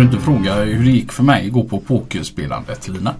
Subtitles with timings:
[0.00, 3.14] Du inte fråga hur det gick för mig igår på pokerspelandet Lina?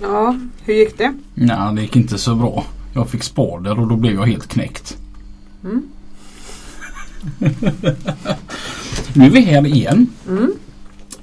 [0.00, 1.14] Ja, hur gick det?
[1.34, 2.64] Nej, det gick inte så bra.
[2.94, 4.96] Jag fick spader och då blev jag helt knäckt.
[9.12, 10.06] nu är vi här igen.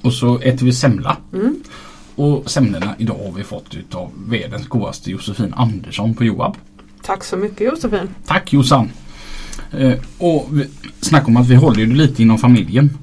[0.01, 1.17] Och så äter vi semla.
[2.15, 6.57] Och semlorna idag har vi fått utav världens godaste Josefin Andersson på Joab.
[7.01, 8.09] Tack så mycket Josefin.
[8.25, 8.89] Tack Jossan!
[9.71, 10.49] Eh, och
[11.01, 12.98] snacka om att vi håller ju lite inom familjen.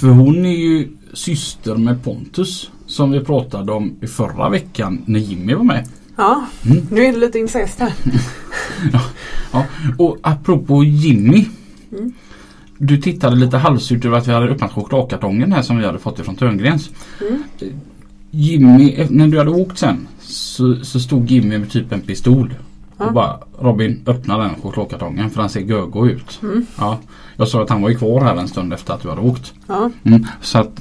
[0.00, 2.70] För hon är ju syster med Pontus.
[2.86, 5.88] Som vi pratade om i förra veckan när Jimmy var med.
[6.16, 6.86] Ja, Mm.
[6.90, 7.92] nu är det lite incest här.
[9.52, 9.64] Ja,
[9.98, 11.44] och apropå Jimmy.
[12.78, 16.18] Du tittade lite halvsurt över att vi hade öppnat chokladkartongen här som vi hade fått
[16.18, 16.90] ifrån Törngrens.
[17.60, 17.68] Eh,
[18.30, 22.54] Jimmy, när du hade åkt sen så, så stod Jimmy med typ en pistol.
[22.98, 26.40] Och bara Robin öppna den chokladkartongen för den ser gögo ut.
[26.78, 26.98] Ja,
[27.36, 29.52] jag sa att han var ju kvar här en stund efter att du hade åkt.
[29.66, 30.80] Ja, Mm, så att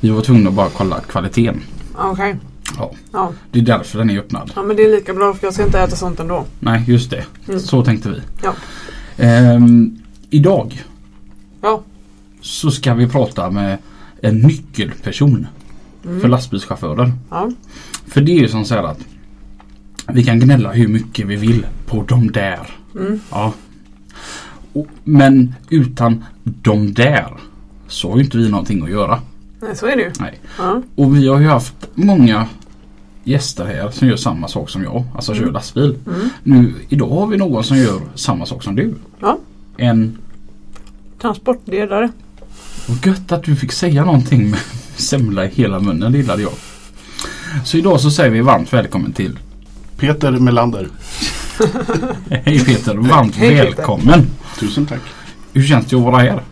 [0.00, 1.60] vi var tvungna att bara kolla kvaliteten.
[1.98, 2.36] okej.
[2.78, 3.32] Ja, Ja.
[3.50, 4.52] det är därför den är öppnad.
[4.56, 6.44] ja, men det är lika bra för jag ska inte äta sånt ändå.
[6.60, 7.24] Nej, just det.
[7.48, 7.60] Mm.
[7.60, 8.20] Så tänkte vi.
[8.42, 8.54] Ja.
[9.16, 9.98] Ehm,
[10.30, 10.84] idag
[11.60, 11.82] Ja,
[12.40, 13.78] så ska vi prata med
[14.22, 15.46] en nyckelperson
[16.20, 17.12] för lastbilschaufförer.
[17.30, 17.50] ja.
[18.06, 18.98] För det är ju som så här att
[20.06, 22.60] vi kan gnälla hur mycket vi vill på de där.
[22.94, 23.20] Mm.
[23.30, 23.52] Ja.
[24.72, 27.32] Och, men utan de där
[27.88, 29.20] så har ju inte vi någonting att göra.
[29.60, 30.12] Nej, så är det ju.
[30.20, 30.38] Nej.
[30.58, 30.82] Ja.
[30.94, 32.46] Och vi har ju haft många
[33.24, 35.04] gäster här som gör samma sak som jag.
[35.14, 35.98] Alltså kör lastbil.
[36.06, 36.28] Mm.
[36.42, 38.94] Nu idag har vi någon som gör samma sak som du.
[39.20, 39.38] Ja.
[39.76, 40.18] En
[41.20, 42.12] Transportledare.
[42.88, 44.60] Vad gött att du fick säga någonting med
[44.96, 46.52] semla i hela munnen, det gillade jag.
[47.64, 49.38] Så idag så säger vi varmt välkommen till
[50.06, 50.88] Peter Melander.
[52.30, 53.64] Hej Peter, varmt Hej, Peter.
[53.76, 54.26] välkommen!
[54.60, 55.00] Tusen tack.
[55.52, 56.42] Hur känns det att vara här?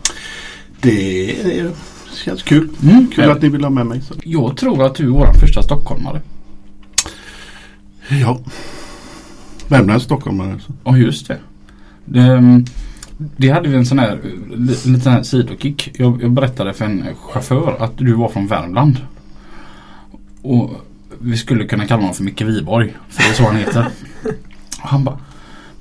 [0.81, 1.71] Det är-
[2.25, 2.69] känns kul.
[2.83, 4.01] Mm, Kul att ni vill ha med mig.
[4.01, 4.13] Så.
[4.23, 6.21] Jag tror att du är vår första stockholmare.
[8.09, 8.39] Ja.
[9.67, 10.59] Värmlands stockholmare.
[10.67, 10.73] Så.
[10.83, 11.37] Ja just det.
[12.05, 12.19] det.
[12.19, 12.65] ehm,
[13.17, 14.19] Det hade vi en sån här
[14.55, 15.91] li- liten här sidokick.
[15.99, 18.97] Jag, jag berättade för en chaufför att du var från Värmland.
[20.41, 20.71] Och
[21.23, 22.93] vi skulle kunna kalla honom för Micke Wiborg.
[23.09, 23.87] För det är så han heter.
[24.81, 25.19] Och han bara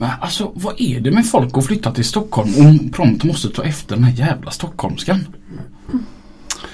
[0.03, 3.63] men alltså vad är det med folk att flytta till Stockholm och prompt måste ta
[3.63, 5.27] efter den här jävla stockholmskan?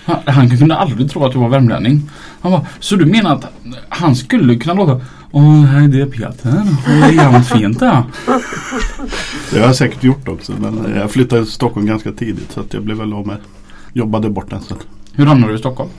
[0.05, 2.11] Han, han kunde aldrig tro att du var värmlänning.
[2.41, 3.45] Han bara, så du menar att
[3.89, 6.65] han skulle kunna låta Åh, hej det är Peter.
[6.87, 8.05] Det är jävligt fint det.
[9.51, 10.53] Det har jag säkert gjort också.
[10.59, 12.53] Men jag flyttade till Stockholm ganska tidigt.
[12.53, 13.37] Så att jag blev väl av med.
[13.93, 14.61] Jobbade bort den.
[14.61, 14.75] Så.
[15.19, 15.91] Hur hamnade du i Stockholm?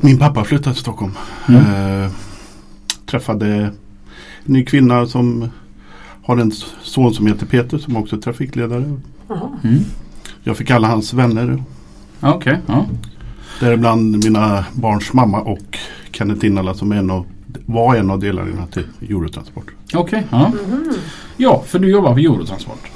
[0.00, 1.12] Min pappa flyttade till Stockholm.
[1.48, 2.02] Mm.
[2.02, 2.10] Eh,
[3.06, 3.72] träffade en
[4.44, 5.50] ny kvinna som
[6.22, 6.52] har en
[6.82, 8.98] son som heter Peter som också är trafikledare.
[9.64, 9.80] Mm.
[10.42, 11.62] Jag fick alla hans vänner.
[12.20, 12.86] Okej, ja.
[13.60, 15.78] Däribland mina barns mamma och
[16.10, 17.26] Kenneth Innala som är en av,
[17.66, 19.70] var en av delarna till Eurotransport.
[19.94, 20.52] Okej, ja.
[21.36, 22.90] Ja, för du jobbar på Eurotransport.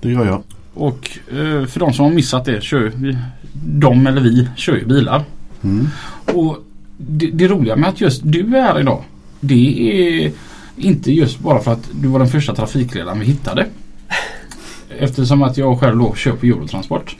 [0.00, 0.42] Det gör jag.
[0.74, 3.18] Och eh, för de som har missat det, kör vi,
[3.52, 5.24] de eller vi kör ju bilar.
[5.62, 5.88] Mm.
[6.34, 6.58] Och
[6.96, 9.04] det, det roliga med att just du är här idag,
[9.40, 10.32] det är
[10.76, 13.66] inte just bara för att du var den första trafikledaren vi hittade.
[14.98, 17.16] Eftersom att jag själv då kör på Eurotransport.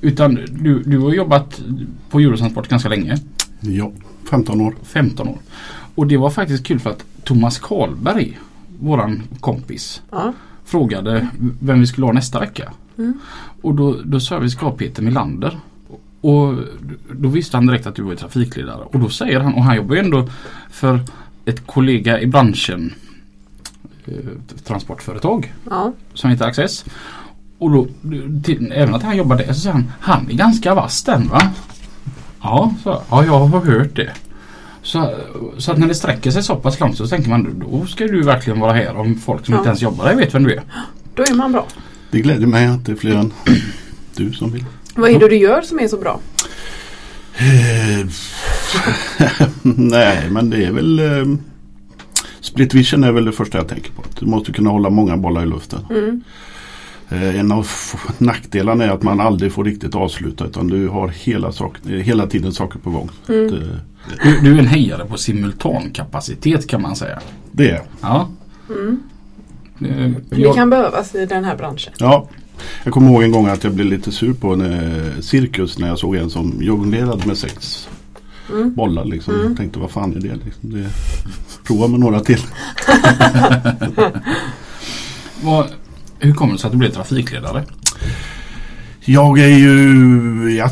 [0.00, 1.62] Utan du, du har jobbat
[2.10, 3.18] på Eurotransport ganska länge.
[3.60, 3.92] Ja,
[4.30, 4.74] 15 år.
[4.82, 5.38] 15 år.
[5.94, 8.38] Och det var faktiskt kul för att Thomas Karlberg,
[8.80, 10.32] våran kompis, Ja.
[10.64, 11.28] frågade
[11.60, 12.72] vem vi skulle ha nästa vecka.
[12.98, 13.18] Mm.
[13.62, 15.58] Och då, då sa vi ska ha Peter Milander.
[16.20, 16.54] Och
[17.12, 18.80] då visste han direkt att du var trafikledare.
[18.82, 20.28] Och då säger han, och han jobbar ju ändå
[20.70, 21.00] för
[21.44, 22.94] ett kollega i branschen
[24.06, 24.14] eh,
[24.64, 25.92] transportföretag Ja.
[26.14, 26.84] som heter Access.
[27.58, 27.86] Och då,
[28.44, 31.40] till, även att han jobbar där så säger han, han är ganska vass den va?
[32.42, 34.10] Ja, så, ja jag har hört det.
[34.82, 35.14] Så,
[35.58, 38.22] så att när det sträcker sig så pass långt så tänker man då ska du
[38.22, 39.58] verkligen vara här om folk som Ja.
[39.58, 40.62] inte ens jobbar där vet vem du är.
[41.14, 41.66] Då är man bra.
[42.10, 43.32] Det gläder mig att det är fler än
[44.16, 44.64] du som vill.
[44.94, 46.20] Vad är det du gör som är så bra?
[47.36, 48.06] Eh,
[49.62, 51.36] Nej, men det är väl eh,
[52.40, 54.02] Split vision är väl det första jag tänker på.
[54.20, 55.80] Du måste kunna hålla många bollar i luften.
[55.90, 56.22] Mm.
[57.08, 57.66] Eh, En av
[58.18, 62.26] nackdelarna är att man aldrig får riktigt avsluta utan du har hela, sak, eh, hela
[62.26, 63.10] tiden saker på gång.
[63.28, 67.18] Eh, Du, du är en hejare på simultankapacitet kan man säga.
[67.52, 68.28] Det är Ja.
[68.70, 69.00] Mm.
[69.80, 71.92] Eh, Det jag- kan behövas i den här branschen.
[71.98, 72.28] Ja,
[72.84, 75.88] jag kommer ihåg en gång att jag blev lite sur på en eh, cirkus när
[75.88, 77.88] jag såg en som jonglerade med sex
[78.52, 78.74] Mm.
[78.74, 79.04] bollar.
[79.04, 79.34] Liksom.
[79.34, 79.46] Mm.
[79.46, 80.34] Jag tänkte vad fan är det?
[80.44, 80.70] Liksom.
[80.72, 80.86] det
[81.66, 82.40] prova med några till.
[85.42, 85.66] vad,
[86.18, 87.64] hur kommer det sig att du blev trafikledare?
[89.00, 89.76] Jag är ju,
[90.56, 90.70] jag,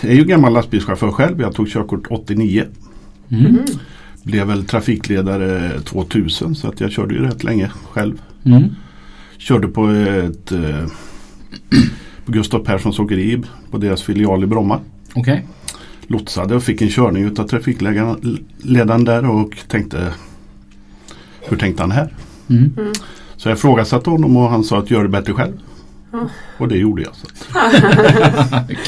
[0.00, 1.40] jag är ju gammal lastbilschaufför själv.
[1.40, 2.64] Jag tog körkort 89.
[3.30, 3.58] Mm.
[4.26, 8.22] Blev väl trafikledare 2000 så att jag körde ju rätt länge själv.
[8.44, 8.64] Mm.
[9.38, 10.86] Körde på ett eh,
[12.24, 14.80] på Gustav Perssons åkeri på deras filial i Bromma.
[15.14, 15.46] Okej.
[16.06, 20.12] lotsade och fick en körning utav trafikledaren där och tänkte
[21.40, 22.14] Hur tänkte han här?
[22.50, 22.72] Mm.
[23.36, 25.52] Så jag ifrågasatte honom och han sa att gör det bättre själv.
[26.12, 26.28] Ja.
[26.58, 27.12] Och det gjorde jag.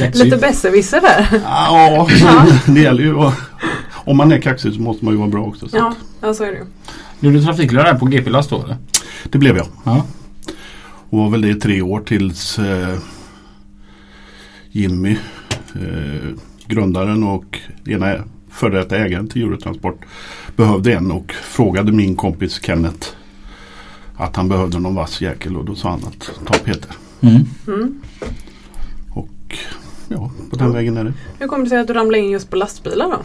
[0.14, 1.40] Lite besserwisser där.
[1.44, 2.08] Ja,
[2.66, 3.34] det gäller ju att,
[4.08, 5.68] Om man är kaxig så måste man ju vara bra också.
[5.68, 6.64] Så Ja, så är det ju.
[7.20, 8.76] Blev du trafikledare på GP-last då eller?
[9.30, 9.66] det blev jag.
[9.84, 10.06] Ja.
[11.10, 12.98] Och var väl det i tre år tills eh,
[14.70, 15.16] Jimmy,
[15.74, 16.28] eh,
[16.66, 18.14] grundaren och ena
[18.50, 20.00] före detta ägaren till Eurotransport
[20.56, 23.08] behövde en och frågade min kompis Kenneth
[24.16, 26.90] att han behövde någon vass jäkel och då sa han att ta Peter.
[27.20, 27.44] Mm.
[27.66, 28.00] Mm.
[29.10, 29.58] Och
[30.08, 31.12] ja, på den vägen är det.
[31.38, 33.18] Hur kommer det sig att du ramlade in just på lastbilar då?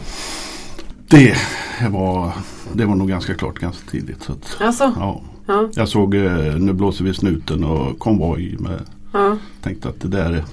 [1.08, 1.36] Det
[1.90, 2.32] var,
[2.72, 4.22] det var nog ganska klart ganska tidigt.
[4.22, 5.22] Så att, Alltså, ja.
[5.46, 8.80] ja, Jag såg eh, Nu blåser vi snuten och konvoj med
[9.12, 9.36] ja.
[9.62, 10.44] Tänkte att det där är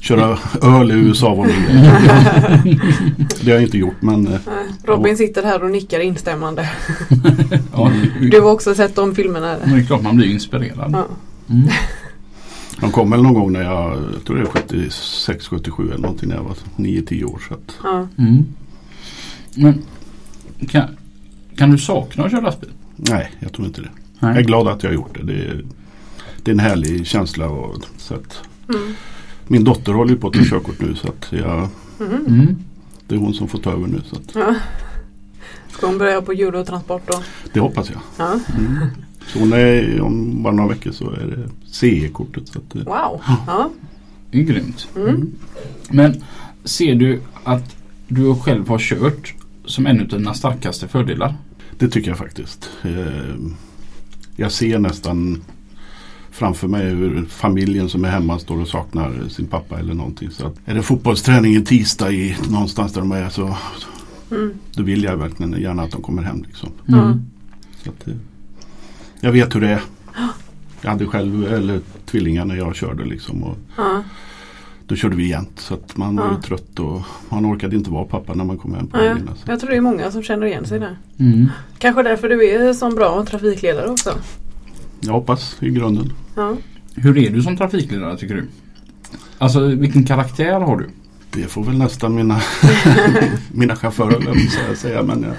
[0.00, 1.54] Köra öl i USA var nog
[3.44, 6.70] Det har jag inte gjort men eh, Nej, Robin sitter här och nickar instämmande.
[7.72, 7.92] ja.
[8.20, 9.56] Du har också sett de filmerna?
[9.64, 10.92] det är klart man blir inspirerad.
[10.92, 11.06] Ja.
[11.50, 11.68] Mm.
[12.80, 16.28] de kom väl någon gång när jag, jag tror det är 76, 77 eller någonting
[16.28, 17.42] när jag var 9-10 år.
[17.48, 18.08] Så att, Ja.
[18.18, 18.44] Mm.
[19.54, 19.82] Men
[20.68, 20.88] kan,
[21.56, 22.70] kan du sakna att köra lastbil?
[22.96, 23.88] nej, jag tror inte det.
[24.20, 25.22] Jag är glad att jag har gjort det.
[25.22, 25.64] Det är,
[26.42, 27.48] det är en härlig känsla.
[27.48, 28.94] Och, så att, Mm.
[29.46, 31.68] min dotter håller ju på att ta körkort nu så att jag,
[31.98, 32.26] Mhm.
[32.26, 32.56] Mm.
[33.06, 34.02] det är hon som får ta över nu.
[34.10, 34.54] Så att, Ja.
[35.70, 37.22] Ska hon börja på eurotransport då?
[37.52, 38.00] det hoppas jag.
[38.16, 38.38] Ja.
[38.58, 38.76] Mm.
[39.26, 42.48] Så hon är, om bara några veckor så är det CE-kortet.
[42.48, 43.20] Så att, Wow.
[43.46, 43.70] Ja.
[44.30, 44.88] Det är grymt.
[44.96, 45.32] Mm.
[45.90, 46.24] Men
[46.64, 47.76] ser du att
[48.08, 49.34] du själv har kört
[49.64, 51.34] som en av dina starkaste fördelar?
[51.78, 52.70] Det tycker jag faktiskt.
[52.82, 53.34] Eh,
[54.36, 55.42] Jag ser nästan
[56.30, 60.30] framför mig hur familjen som är hemma står och saknar sin pappa eller någonting.
[60.30, 63.56] Så att är det fotbollsträning en tisdag i någonstans där de är så
[64.30, 64.52] Mm.
[64.74, 66.42] då vill jag verkligen gärna att de kommer hem.
[66.42, 66.68] Liksom.
[66.86, 67.18] Ja.
[67.84, 68.14] Så att, eh,
[69.20, 69.80] jag vet hur det är.
[70.82, 73.42] Jag hade själv eller tvillingar när jag körde liksom.
[73.42, 74.02] Och Ja.
[74.92, 75.50] Då körde vi jämt.
[75.60, 76.30] Så att man var Ja.
[76.36, 79.30] ju trött och man orkade inte vara pappa när man kom hem på Ja, helgerna.
[79.44, 80.96] Så jag tror det är många som känner igen sig där.
[81.18, 81.48] Mm.
[81.78, 84.14] Kanske därför du är så bra trafikledare också.
[85.00, 86.12] Jag hoppas i grunden.
[86.34, 86.56] Ja.
[86.94, 88.44] Hur är du som trafikledare tycker du?
[89.38, 90.88] Alltså vilken karaktär har du?
[91.30, 92.40] Det får väl nästan mina,
[93.52, 94.36] mina chaufförer
[94.68, 95.02] jag säga.
[95.02, 95.32] Men ja,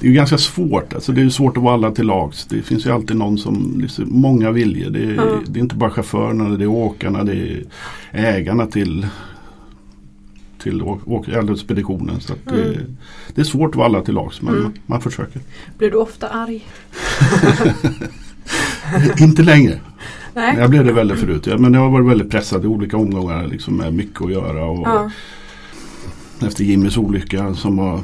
[0.00, 0.94] det är ju ganska svårt.
[0.94, 2.46] Alltså det är svårt att vara alla till lags.
[2.46, 4.90] Det finns ju alltid någon som, liksom, många viljor.
[4.90, 5.40] Det Ja.
[5.46, 7.62] det är inte bara chaufförerna, det är åkarna, det är
[8.10, 9.06] ägarna till
[10.62, 10.82] till
[11.56, 12.20] speditionen.
[12.20, 12.96] Så att det, Mm.
[13.34, 14.72] det är svårt att vara alla till lags men Mm.
[14.86, 15.40] man försöker.
[15.78, 16.66] Blir du ofta arg?
[19.20, 19.80] inte längre.
[20.34, 20.56] Nej.
[20.58, 21.46] Jag blev det väldigt förut.
[21.46, 24.64] Ja, men jag har varit väldigt pressad i olika omgångar liksom, med mycket att göra.
[24.64, 25.10] Och, Ja.
[26.46, 28.00] efter Jimmys olycka som var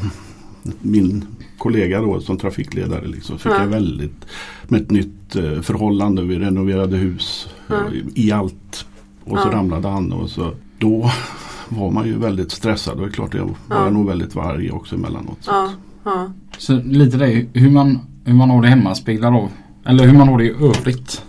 [0.81, 1.25] min
[1.59, 3.61] kollega då som trafikledare liksom, fick Ja.
[3.61, 4.27] jag väldigt
[4.69, 6.23] med ett nytt eh, förhållande.
[6.23, 7.75] Vi renoverade hus Ja.
[7.77, 8.87] eh, i allt.
[9.25, 9.53] Och så Ja.
[9.59, 11.11] ramlade han och så då
[11.69, 13.91] var man ju väldigt stressad och det är klart jag var Ja.
[13.91, 15.39] nog väldigt varg också emellanåt.
[15.41, 15.51] Så.
[15.51, 15.71] Ja.
[16.05, 16.33] Ja.
[16.59, 19.51] Så lite det hur man, hur man har det hemma speglar av
[19.85, 21.23] eller hur man har det i övrigt.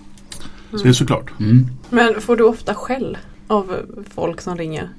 [0.72, 1.32] Så det är såklart.
[1.40, 1.68] Mm.
[1.90, 3.18] Men får du ofta skäll
[3.48, 3.76] av
[4.14, 4.90] folk som ringer?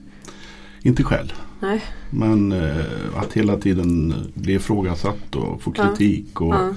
[0.82, 1.32] Inte själv.
[1.60, 1.82] Nej.
[2.10, 2.84] Men eh,
[3.16, 5.84] att hela tiden bli ifrågasatt och få Ja.
[5.87, 6.40] kritik.
[6.40, 6.72] Och, Ja.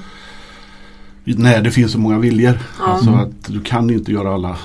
[1.38, 2.60] Nej, det finns så många viljor.
[2.80, 2.86] Ja.
[2.86, 4.58] Alltså att du kan inte göra alla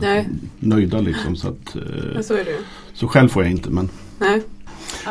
[0.00, 0.28] Nej.
[0.58, 1.36] nöjda liksom.
[1.36, 2.58] Så, att, eh, så är det ju.
[2.94, 3.70] så själv får jag inte.
[3.70, 3.88] Men
[4.18, 4.42] Nej.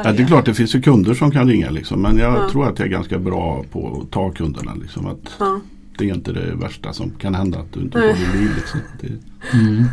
[0.04, 2.02] ja, det är klart det finns ju kunder som kan ringa liksom.
[2.02, 2.50] Men jag Ja.
[2.50, 4.74] tror att jag är ganska bra på att ta kunderna.
[4.82, 5.60] Liksom, att Ja.
[5.98, 8.16] det är inte det värsta som kan hända att du inte Nej.
[8.16, 8.52] får din bil.
[8.56, 8.80] Liksom.
[9.02, 9.08] Det,
[9.58, 9.84] Mm.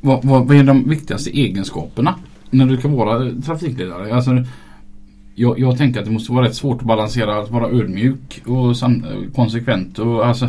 [0.00, 2.14] Vad, vad, vad är de viktigaste egenskaperna
[2.52, 4.14] när du ska vara trafikledare?
[4.14, 4.44] Alltså,
[5.34, 8.76] jag, jag tänker att det måste vara rätt svårt att balansera att vara ödmjuk och
[8.76, 9.04] sam,
[9.34, 9.98] konsekvent.
[9.98, 10.48] Och, alltså,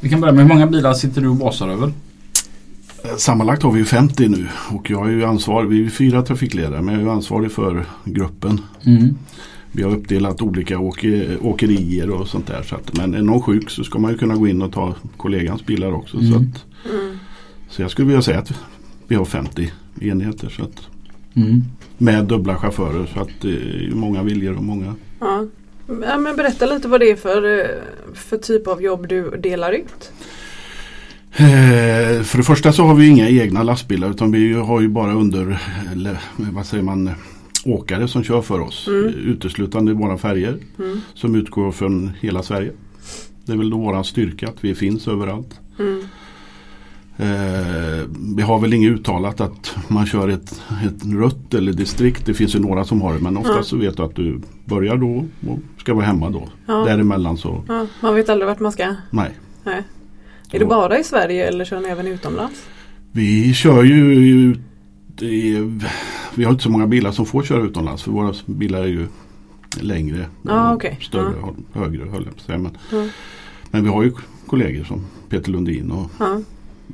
[0.00, 1.92] vi kan börja med hur många bilar sitter du och basar över?
[3.16, 6.82] Sammanlagt har vi ju 50 nu och jag är ju ansvarig, vi är fyra trafikledare
[6.82, 8.60] men jag är ju ansvarig för gruppen.
[8.86, 9.14] Mm.
[9.72, 12.62] Vi har uppdelat olika åke, åkerier och sånt där.
[12.62, 14.94] Så att, men är någon sjuk så ska man ju kunna gå in och ta
[15.16, 16.18] kollegans bilar också.
[16.18, 16.36] Så, Mm.
[16.50, 16.64] att,
[17.68, 18.52] så jag skulle vilja säga att
[19.08, 20.48] vi har 50 enheter.
[20.48, 20.88] Så att,
[21.36, 21.62] Mm.
[21.98, 24.94] med dubbla chaufförer så att det är ju många viljor och många.
[25.20, 25.46] Ja.
[26.02, 27.66] Ja, men berätta lite vad det är för, eh,
[28.14, 30.12] för typ av jobb du delar ut.
[31.36, 35.12] Eh, för det första så har vi inga egna lastbilar utan vi har ju bara
[35.14, 35.58] under,
[35.92, 36.18] eller,
[36.52, 37.10] vad säger man,
[37.64, 38.88] åkare som kör för oss.
[38.88, 39.06] Mm.
[39.06, 41.00] Eh, Uteslutande våra färger Mm.
[41.14, 42.72] som utgår från hela Sverige.
[43.44, 45.60] Det är väl då våran styrka att vi finns överallt.
[45.78, 46.02] Mm.
[47.16, 52.26] Eh, vi har väl inget uttalat att man kör ett, ett rött eller distrikt.
[52.26, 53.62] Det finns ju några som har det men oftast Ja.
[53.62, 56.48] så vet du att du börjar då och ska vara hemma då.
[56.66, 56.84] Ja.
[56.84, 58.94] Däremellan så Ja, man vet aldrig vart man ska.
[59.10, 59.30] nej.
[59.64, 59.82] Nej.
[60.52, 62.66] Är det bara i Sverige eller kör ni även utomlands?
[63.12, 64.58] Vi kör ju ut
[65.22, 65.56] i,
[66.34, 69.06] Vi har inte så många bilar som får köra utomlands för våra bilar är ju
[69.80, 70.26] längre.
[70.42, 70.98] Ja, okej.
[71.02, 71.32] Större,
[71.72, 72.58] högre höll jag på att säga.
[72.58, 73.06] Men, Ja.
[73.70, 74.12] men vi har ju
[74.46, 76.10] kollegor som Peter Lundin och.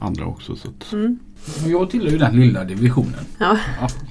[0.01, 0.57] Andra också.
[0.57, 1.19] Så att, Mm.
[1.67, 3.25] Jag tillhör ju den lilla divisionen.
[3.39, 3.59] Ja.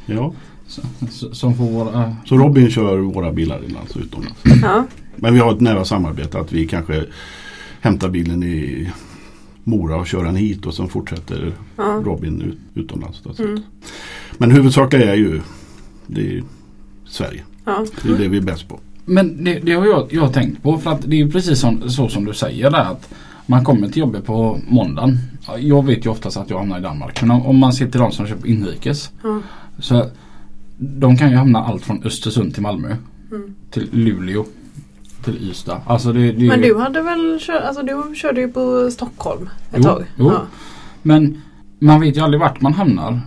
[0.05, 0.33] ja.
[0.67, 2.15] Så, så, som får våra...
[2.25, 4.39] Så Robin kör våra bilar inlands och utomlands.
[4.61, 4.85] Ja.
[5.15, 7.05] Men vi har ett nära samarbete att vi kanske
[7.81, 8.89] hämtar bilen i
[9.63, 12.01] Mora och kör den hit och sen fortsätter Ja.
[12.05, 13.21] Robin ut, utomlands.
[13.23, 13.61] Då, så Mm.
[14.37, 15.41] Men huvudsakligen är ju
[16.07, 16.43] det är
[17.05, 17.43] Sverige.
[17.65, 17.85] Ja.
[18.03, 18.79] Det är det vi är bäst på.
[19.05, 21.89] Men det, det har jag, jag tänkt på för att det är ju precis som,
[21.89, 23.09] så som du säger där att
[23.47, 25.17] man kommer till jobbet på måndagen.
[25.47, 27.21] Ja, Jag vet ju oftast att jag hamnar i Danmark.
[27.21, 29.11] Men om, om man ser till de som köper inrikes.
[29.23, 29.39] Ja.
[29.79, 30.05] Så
[30.77, 32.95] de kan ju hamna allt från Östersund till Malmö.
[33.31, 33.55] Mm.
[33.71, 34.45] Till Luleå.
[35.23, 35.81] Till Ystad.
[35.85, 39.77] Alltså det, det, Men du hade väl kör, alltså du körde ju på Stockholm ett
[39.77, 40.03] Jo, tag?
[40.17, 40.31] jo.
[40.31, 40.41] Ja.
[41.01, 41.41] Men
[41.79, 43.19] man vet ju aldrig vart man hamnar.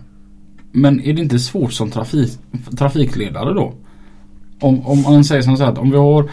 [0.73, 2.39] Men är det inte svårt som trafik,
[2.79, 3.75] trafikledare då?
[4.61, 6.31] Om, om man säger som så här att om vi har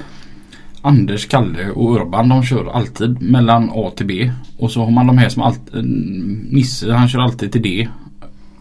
[0.87, 4.31] Anders, Kalle och Urban de kör alltid mellan A till B.
[4.57, 5.85] Och så har man de här som alltid,
[6.51, 7.87] Nisse han kör alltid till D.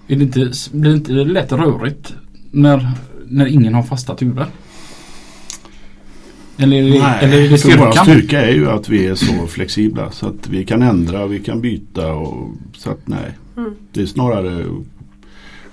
[0.09, 2.15] Är det inte, blir det inte lätt rörigt
[2.51, 2.91] när,
[3.29, 4.47] när ingen har fasta turer?
[6.59, 8.05] Eller, det- eller är det tror vår styrkan?
[8.05, 11.61] styrka är ju att vi är så flexibla så att vi kan ändra, vi kan
[11.61, 13.31] byta och så att nej.
[13.57, 13.75] Mm.
[13.93, 14.65] Det är snarare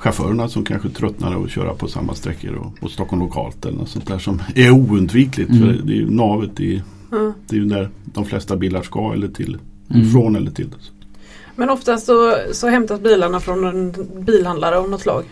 [0.03, 3.77] chaufförerna som kanske tröttnar av att köra på samma sträckor och, och Stockholm lokalt eller
[3.77, 5.49] något sånt där som är oundvikligt.
[5.49, 5.61] Mm.
[5.61, 6.81] För det är ju navet i,
[7.11, 7.33] Ja.
[7.47, 9.57] det är ju där de flesta bilar ska eller till.
[9.93, 10.11] Mm.
[10.11, 10.69] Från eller till.
[11.55, 13.93] Men oftast så, så hämtas bilarna från en
[14.25, 15.23] bilhandlare av något slag?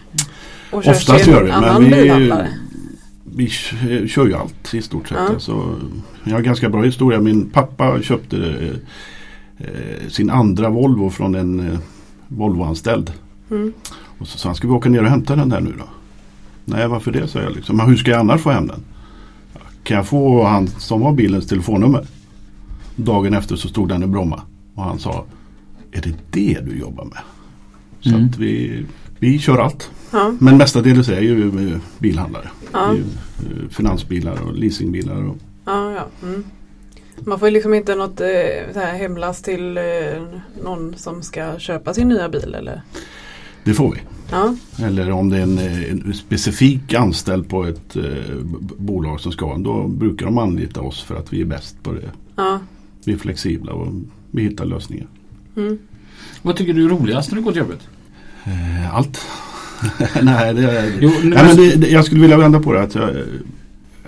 [0.71, 2.49] Och körs Oftast till gör det annan men vi, bilhandlare?
[3.35, 5.17] vi kö- kör ju allt i stort sett.
[5.17, 5.29] Ja.
[5.33, 5.75] Alltså,
[6.23, 7.21] jag har en ganska bra historia.
[7.21, 11.79] Min pappa köpte eh, eh, sin andra Volvo från en eh,
[12.27, 13.11] Volvo-anställd.
[13.51, 13.73] Mm.
[14.21, 15.85] Och så sa han, ska vi åka ner och hämta den där nu då?
[16.65, 17.27] Nej, varför det?
[17.27, 17.55] sa jag.
[17.55, 17.77] Liksom.
[17.77, 18.83] Men hur ska jag annars få hem den?
[19.83, 22.05] Kan jag få han som har bilens telefonnummer?
[22.95, 24.41] Dagen efter så stod den i Bromma.
[24.75, 25.25] Och han sa,
[25.91, 27.17] är det det du jobbar med?
[27.99, 28.25] Så Mm.
[28.25, 28.85] att vi,
[29.19, 29.91] vi kör allt.
[30.11, 30.33] Ja.
[30.39, 32.49] Men mestadels är ju eh, bilhandlare.
[32.73, 32.93] Ja.
[32.93, 35.23] Ju, eh, finansbilar och leasingbilar.
[35.29, 35.35] Och,
[35.65, 36.05] Ja, ja.
[36.27, 36.43] Mm.
[37.25, 39.83] Man får ju liksom inte något eh, hemlast till eh,
[40.63, 42.81] någon som ska köpa sin nya bil eller?
[43.63, 44.00] Det får vi.
[44.32, 48.03] Ja, Eller om det är en, eh, en specifik anställd på ett eh,
[48.77, 49.58] bolag som ska.
[49.58, 52.12] Då brukar de anlita oss för att vi är bäst på det.
[52.36, 52.60] ja.
[53.06, 53.88] Vi är flexibla och
[54.32, 55.08] vi hittar lösningar.
[55.58, 55.80] Mm.
[56.41, 57.80] Vad tycker du är roligast när du går till jobbet?
[58.44, 59.22] Eh, allt.
[60.22, 62.82] Nej, det Jo, Nej, men det, det, jag skulle vilja vända på det.
[62.82, 63.25] Att jag, eh, jag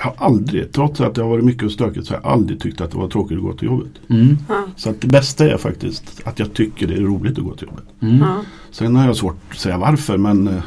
[0.04, 2.82] har aldrig, trots att det har varit mycket och stökigt, så har jag aldrig tyckt
[2.82, 3.92] att det var tråkigt att gå till jobbet.
[4.08, 4.38] Mm.
[4.50, 7.56] Ja, Så att det bästa är faktiskt att jag tycker det är roligt att gå
[7.56, 7.86] till jobbet.
[8.00, 8.20] Mm.
[8.20, 8.42] ja.
[8.72, 10.64] Sen har jag svårt att säga varför men eh,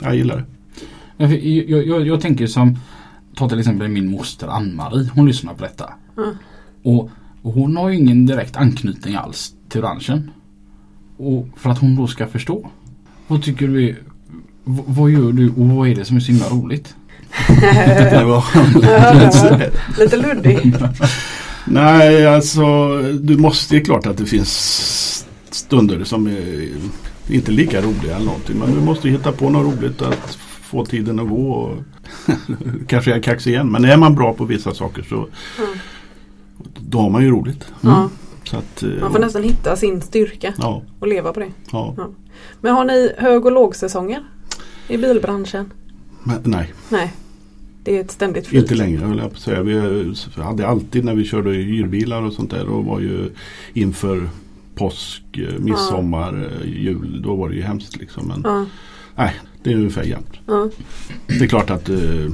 [0.00, 0.44] jag gillar det.
[1.16, 1.32] Jag,
[1.86, 2.78] jag, jag tänker som
[3.36, 5.10] Ta till exempel min moster Ann-Marie.
[5.14, 5.92] Hon lyssnar på detta.
[6.16, 6.34] Mm.
[6.82, 7.10] Och,
[7.42, 10.30] och hon har ju ingen direkt anknytning alls till branschen.
[11.16, 12.70] Och för att hon då ska förstå.
[13.26, 13.96] Vad tycker du
[14.64, 16.96] Vad gör du och vad är det som är så himla roligt?
[18.10, 18.44] Det var
[18.82, 19.58] Ja,
[19.98, 20.74] Lite luddig.
[21.64, 22.62] Nej, alltså
[23.20, 26.68] du måste, det är klart att det finns stunder som är
[27.28, 28.56] inte lika roliga eller någonting.
[28.58, 31.50] Men du måste hitta på något roligt att få tiden att gå.
[31.52, 31.76] Och
[32.88, 33.68] kanske jag kaxig igen.
[33.72, 35.78] Men är man bra på vissa saker så Mm.
[36.80, 37.66] då har man ju roligt.
[37.80, 38.08] Ja,
[38.44, 41.48] Så att, eh, man får nästan hitta sin styrka ja, och leva på det.
[41.72, 41.94] ja.
[42.60, 44.22] Men har ni hög och lågsäsonger
[44.88, 45.72] i bilbranschen?
[46.26, 47.12] Men, nej, Nej,
[47.82, 48.62] det är ett ständigt flyt.
[48.62, 49.62] inte längre höll jag på att säga.
[49.62, 52.68] Vi hade alltid när vi körde hyrbilar och sånt där.
[52.68, 53.30] Och var ju
[53.72, 54.28] inför
[54.74, 57.22] påsk, eh, midsommar, eh, jul.
[57.22, 58.28] Då var det ju hemskt liksom.
[58.28, 58.66] Men Ja,
[59.16, 60.32] nej, det är ungefär jämnt.
[60.46, 60.70] ja.
[61.26, 62.32] Det är klart att eh,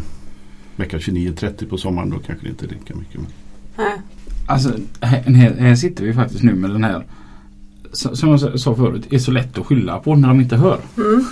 [0.77, 3.15] vecka 29-30 på sommaren då kanske det inte är lika mycket.
[3.21, 3.27] Men
[3.77, 4.01] Nej.
[4.49, 5.23] Alltså här,
[5.55, 7.05] här, sitter vi faktiskt nu med den här
[7.93, 10.81] som jag sa förut, är så lätt att skylla på när de inte hör.
[10.97, 11.25] Mm.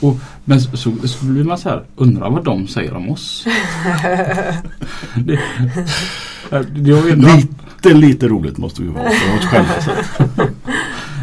[0.00, 3.44] Och, men så, så, så blir man så här, undrar vad de säger om oss.
[5.14, 5.40] det,
[6.74, 9.72] det har ju ändå, lite, lite roligt måste vi vara för oss själva.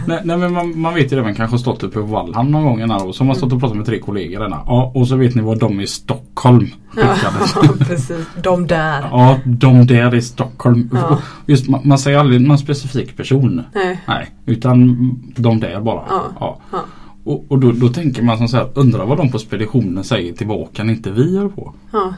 [0.07, 2.51] Nej, nej men man, man vet ju det, man kanske har stått uppe på Vallhamn
[2.51, 4.39] någon gång här och så har man stått och pratat med tre kollegor.
[4.39, 4.61] Denna.
[4.65, 7.85] Ja, och så vet ni vad de i Stockholm Ja, skickade.
[7.85, 8.27] precis.
[8.43, 9.01] De där.
[9.01, 10.89] Ja, de där i Stockholm.
[10.93, 11.19] Ja.
[11.45, 13.63] Just, man, man säger aldrig någon specifik person.
[13.73, 14.01] Nej.
[14.07, 14.97] Nej, utan
[15.35, 16.01] de där bara.
[16.09, 16.23] Ja,
[16.71, 16.85] ja.
[17.23, 20.33] Och, och då, då tänker man som så här, undrar vad de på speditionen säger
[20.33, 21.73] tillbaka när inte vi gör på.
[21.91, 22.13] Ja.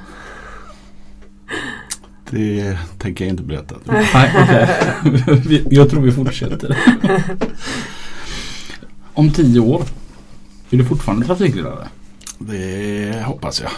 [2.29, 3.75] Det tänker jag inte berätta.
[3.85, 4.07] Nej.
[5.47, 6.77] Vi- jag tror vi fortsätter.
[9.13, 9.83] Om tio år,
[10.69, 11.87] är du fortfarande trafikledare?
[12.39, 13.71] Det hoppas jag.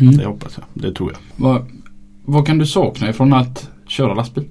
[0.00, 0.16] Mm.
[0.16, 0.66] Det hoppas jag.
[0.82, 1.20] Det tror jag.
[1.36, 1.66] Vad,
[2.24, 4.44] vad kan du sakna ifrån att köra lastbil?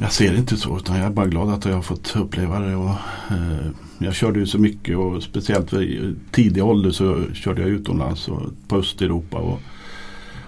[0.00, 2.58] Jag ser det inte så utan jag är bara glad att jag har fått uppleva
[2.58, 2.74] det.
[2.76, 2.90] Och,
[3.30, 3.66] eh,
[3.98, 8.40] jag körde ju så mycket och speciellt vid tidig ålder så körde jag utomlands och
[8.68, 9.38] på Östeuropa.
[9.38, 9.60] Och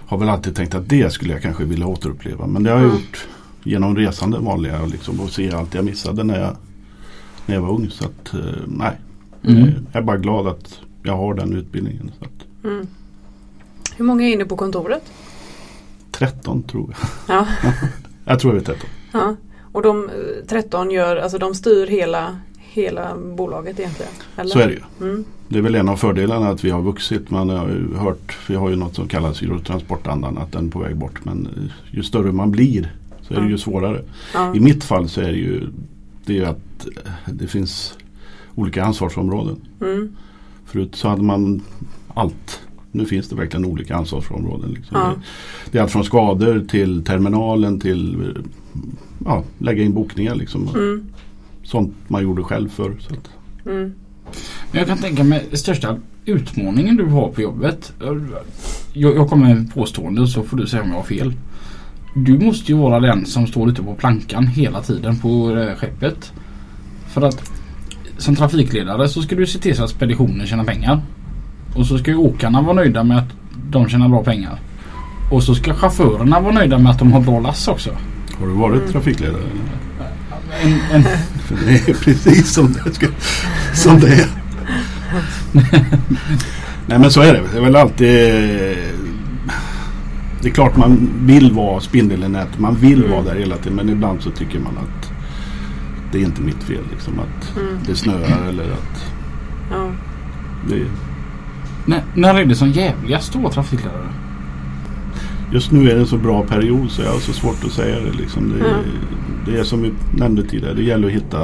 [0.05, 2.47] har väl alltid tänkt att det skulle jag kanske vilja återuppleva.
[2.47, 2.97] Men det har jag Mm.
[3.01, 3.27] gjort
[3.63, 6.55] genom resande vanliga liksom, och se allt jag missade när jag,
[7.45, 7.89] när jag var ung.
[7.89, 8.97] Så att eh, nej,
[9.43, 9.63] Mm.
[9.63, 12.11] Eh, jag är bara glad att jag har den utbildningen.
[12.19, 12.87] Så att, Mm.
[13.95, 15.03] Hur många är inne på kontoret?
[16.11, 17.35] 13 tror jag.
[17.37, 17.47] Ja.
[18.25, 18.89] Jag tror jag är 13.
[19.11, 19.35] ja.
[19.71, 22.37] Och de eh, 13 gör, alltså de styr hela,
[22.71, 24.11] hela bolaget egentligen?
[24.35, 24.49] Eller?
[24.49, 25.07] Så är det ju.
[25.09, 25.25] Mm.
[25.47, 27.29] Det är väl en av fördelarna att vi har vuxit.
[27.29, 30.79] Man har ju hört, vi har ju något som kallas Eurotransportandan, att den är på
[30.79, 31.25] väg bort.
[31.25, 31.47] Men
[31.91, 34.01] ju större man blir så är det ju svårare.
[34.33, 34.55] Ja.
[34.55, 35.67] I mitt fall så är det ju
[36.25, 37.97] det att eh, det finns
[38.55, 39.61] olika ansvarsområden.
[39.81, 40.15] Mm.
[40.65, 41.61] Förut så hade man
[42.13, 42.61] allt.
[42.91, 44.71] Nu finns det verkligen olika ansvarsområden.
[44.71, 44.97] Liksom.
[44.97, 45.07] Ja.
[45.07, 48.41] Det, det är allt från skador till terminalen till eh,
[49.25, 50.35] ja, lägga in bokningar.
[50.35, 50.67] Liksom.
[50.67, 51.05] Mm.
[51.71, 52.93] Sånt man gjorde själv förr.
[52.99, 53.29] Så att,
[53.65, 53.93] Mm.
[54.71, 57.93] Men jag kan tänka mig största utmaningen du har på jobbet.
[58.93, 61.33] Jag, jag kommer med påstående så får du säga om jag har fel.
[62.15, 66.33] Du måste ju vara den som står ute på plankan hela tiden på skeppet.
[67.07, 67.51] För att
[68.17, 71.01] som trafikledare så ska du se till så att speditionen tjänar pengar.
[71.75, 73.29] Och så ska ju åkarna vara nöjda med att
[73.69, 74.59] de tjänar bra pengar.
[75.31, 77.89] Och så ska chaufförerna vara nöjda med att de har bra lass också.
[78.39, 78.91] har du varit Mm.
[78.91, 79.41] trafikledare?
[80.61, 81.03] En, en,
[81.45, 83.07] För det är precis som det, ska,
[83.73, 84.27] som det är.
[86.87, 87.41] Nej men så är det.
[87.51, 88.07] Det är väl alltid
[90.41, 92.59] Det är klart man vill vara spindeln i nätet.
[92.59, 93.11] Man vill Mm.
[93.11, 93.75] vara där hela tiden.
[93.75, 95.11] Men ibland så tycker man att
[96.11, 96.83] det är inte mitt fel.
[96.91, 97.77] Liksom, att Mm.
[97.87, 99.05] det snöar eller att
[99.71, 99.91] Ja.
[100.69, 100.83] det,
[101.85, 104.07] när, när är det som jävligast att vara trafikledare?
[105.51, 107.99] Just nu är det en så bra period så jag har så svårt att säga
[107.99, 108.11] det.
[108.11, 108.49] Liksom.
[108.49, 108.79] Det, Mm.
[109.49, 110.73] Det är som vi nämnde tidigare.
[110.73, 111.41] Det gäller att hitta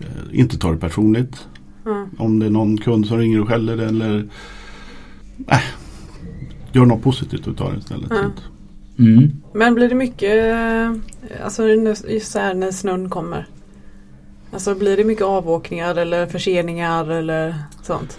[0.00, 1.46] eh, inte ta det personligt.
[1.84, 2.06] Ja.
[2.18, 4.28] Om det är någon kund som ringer och skäller eller
[5.48, 5.58] äh,
[6.72, 8.12] Gör något positivt utav det istället.
[8.12, 8.42] Att-
[8.98, 9.30] Mm.
[9.54, 10.92] Men blir det mycket, eh,
[11.44, 13.46] alltså just så här när snön kommer?
[14.52, 18.18] Alltså blir det mycket avåkningar eller förseningar eller sånt?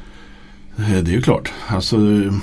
[0.78, 1.54] Eh, Det är ju klart.
[1.68, 2.34] Alltså, eh,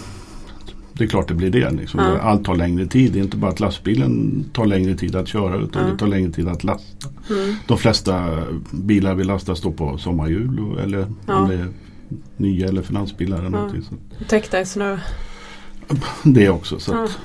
[1.03, 1.71] det är klart det blir det.
[1.71, 2.01] Liksom.
[2.01, 2.19] Ja.
[2.19, 3.13] Allt tar längre tid.
[3.13, 5.93] Det är inte bara att lastbilen tar längre tid att köra utan Ja.
[5.93, 7.09] det tar längre tid att lasta.
[7.31, 7.55] Mm.
[7.67, 11.35] De flesta bilar vi lastar står på sommarhjul eller Ja.
[11.37, 11.69] om det är
[12.37, 13.51] nya eller finansbilar eller Ja.
[13.51, 13.83] någonting.
[13.83, 14.99] Så Täckta i snö.
[16.23, 16.79] det också.
[16.79, 17.05] Så Ja.
[17.05, 17.19] att,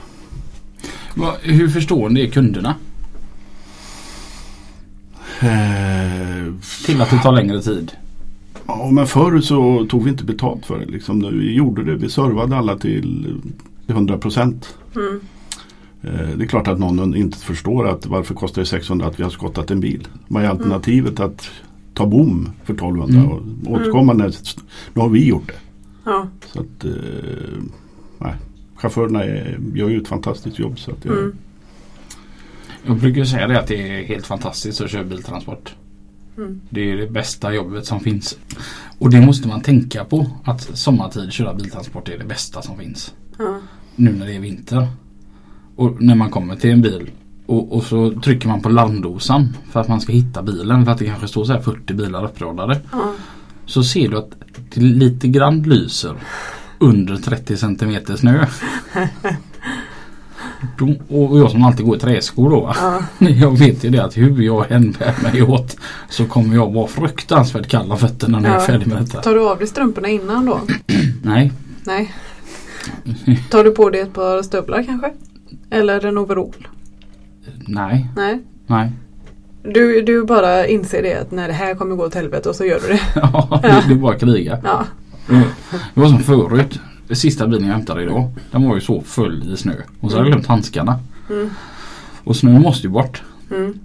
[1.15, 2.75] Va, hur förstående är kunderna
[5.41, 6.53] eh,
[6.85, 7.91] till att det tar längre tid?
[8.67, 10.85] Ja, men förr så tog vi inte betalt för det.
[10.85, 11.19] Liksom.
[11.39, 11.95] Vi gjorde det.
[11.95, 13.35] Vi servade alla till
[13.85, 14.77] till 100 procent.
[14.95, 15.19] Mm.
[16.01, 19.23] Eh, Det är klart att någon inte förstår att varför kostar det 600 att vi
[19.23, 20.07] har skottat en bil.
[20.27, 21.49] Vad är alternativet att
[21.93, 23.31] ta bom för 1200 Mm.
[23.65, 24.33] och återkomma när
[24.93, 25.53] nu har vi gjort det.
[26.03, 26.27] Ja.
[26.53, 26.91] Så att, eh,
[28.17, 28.33] nej.
[28.75, 30.79] Chaufförerna är, gör ju ett fantastiskt jobb.
[30.79, 31.35] Så att jag, Mm.
[32.85, 35.75] Jag brukar säga det att det är helt fantastiskt att köra biltransport.
[36.37, 36.61] Mm.
[36.69, 38.37] Det är det bästa jobbet som finns.
[38.99, 40.27] Och det måste man tänka på.
[40.43, 43.13] Att sommartid köra biltransport är det bästa som finns.
[43.37, 43.59] Ja.
[43.95, 44.87] Nu när det är vinter.
[45.75, 47.11] Och när man kommer till en bil.
[47.45, 50.85] Och, och så trycker man på larmdosan för att man ska hitta bilen.
[50.85, 52.81] För att det kanske står så här 40 bilar uppradade.
[52.91, 53.13] Ja.
[53.65, 54.31] Så ser du att
[54.73, 56.15] det lite grann lyser
[56.79, 58.45] under 30 centimeter snö.
[61.09, 62.73] Och jag som alltid går i träskor då.
[62.81, 63.01] Ja.
[63.27, 65.77] Jag vet ju det att hur jag än bär mig åt
[66.09, 68.65] så kommer jag vara fruktansvärt kall om fötterna när jag är Ja.
[68.65, 69.21] färdig med detta.
[69.21, 70.59] Tar du av dig strumporna innan då?
[71.23, 71.51] Nej,
[71.83, 72.13] Nej.
[73.49, 75.11] Tar du på dig ett par stövlar kanske?
[75.69, 76.67] Eller en overall?
[77.67, 78.39] nej, Nej.
[78.67, 78.91] nej.
[79.63, 82.65] Du, du bara inser det att när det här kommer gå åt helvete och så
[82.65, 82.99] gör du det.
[83.15, 84.59] Ja, det, det är bara att kriga.
[84.63, 84.83] Ja.
[85.93, 86.79] Det var som förut.
[87.15, 88.29] Sista bilen jag hämtade idag.
[88.51, 89.73] Den var ju så full i snö.
[89.99, 90.99] Och så hade jag glömt handskarna.
[91.29, 91.49] Mm.
[92.23, 93.21] Och snön måste ju bort.
[93.51, 93.79] Mm.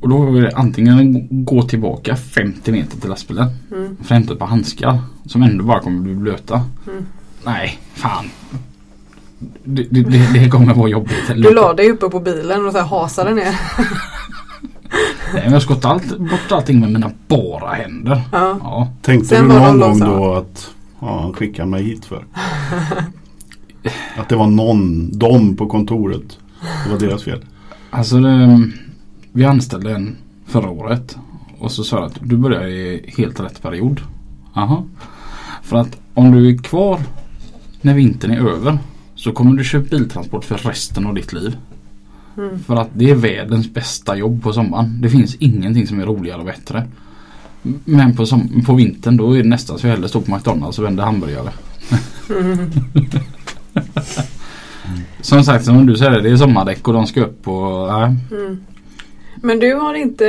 [0.00, 3.48] Och då var det antingen gå tillbaka 50 meter till lastbilen.
[3.72, 3.96] Mm.
[3.96, 4.98] För att hämta ett par handskar.
[5.26, 6.62] Som ändå bara kommer bli blöta.
[6.88, 7.06] Mm.
[7.44, 8.24] Nej, fan.
[9.64, 11.26] Det, det, det, det kommer vara jobbigt.
[11.28, 13.60] Du la dig uppe på bilen och så här hasade ner.
[15.34, 18.22] Nej, men jag skott allt, bort allting med mina bara händer.
[18.32, 18.58] Ja.
[18.62, 18.88] Ja.
[19.02, 22.24] Tänkte Sen du någon gång då att ja, han skickade mig hit för?
[24.16, 26.38] att det var någon, de på kontoret.
[26.84, 27.44] Det var deras fel.
[27.90, 28.70] Alltså det,
[29.32, 31.16] vi anställde en förra året.
[31.58, 34.00] Och så sa jag att du börjar i helt rätt period.
[34.54, 34.84] Aha.
[35.62, 37.00] För att om du är kvar
[37.80, 38.78] när vintern är över
[39.14, 41.56] så kommer du köpa biltransport för resten av ditt liv.
[42.36, 42.58] Mm.
[42.58, 45.00] För att det är världens bästa jobb på sommaren.
[45.00, 46.86] Det finns ingenting som är roligare och bättre.
[47.84, 50.78] Men på, som, på vintern då är det nästan så jag hellre står på McDonalds
[50.78, 51.50] och vänder hamburgare.
[55.20, 58.14] som sagt som du säger det är sommardäck och de ska upp och nej.
[58.30, 58.58] Mm.
[59.36, 60.24] Men du har inte,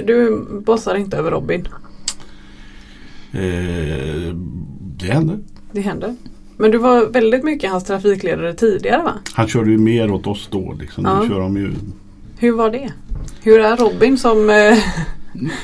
[0.00, 1.68] du bossar inte över Robin.
[3.32, 4.34] Eh,
[4.96, 5.38] det hände.
[5.72, 6.16] Det händer.
[6.56, 9.12] Men du var väldigt mycket hans trafikledare tidigare va?
[9.32, 10.76] Han körde ju mer åt oss då.
[10.80, 11.04] Liksom.
[11.04, 11.22] Ja.
[11.22, 11.72] Nu kör de ju
[12.38, 12.92] Hur var det?
[13.42, 14.78] Hur är Robin som, eh,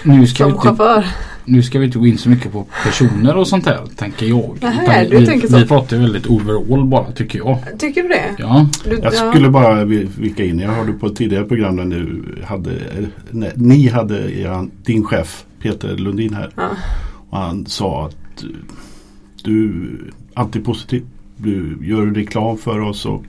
[0.03, 1.05] Nu ska, vi som inte, chaufför?
[1.45, 4.59] nu ska vi inte gå in så mycket på personer och sånt där tänker jag.
[4.61, 5.57] Nähä, du vi, tänker så.
[5.59, 7.59] vi pratar ju väldigt overall bara tycker jag.
[7.79, 8.35] Tycker du det?
[8.39, 9.31] Ja, Du, Jag ja.
[9.31, 10.59] skulle bara vi- vika in.
[10.59, 12.71] Jag hörde på ett tidigare program när du hade,
[13.31, 16.51] nej, ni hade er, din chef Peter Lundin här.
[16.57, 16.69] Ja.
[17.31, 18.49] Och han sa att eh,
[19.45, 19.69] du
[20.35, 21.03] är alltid positiv.
[21.37, 23.25] Du gör reklam för oss och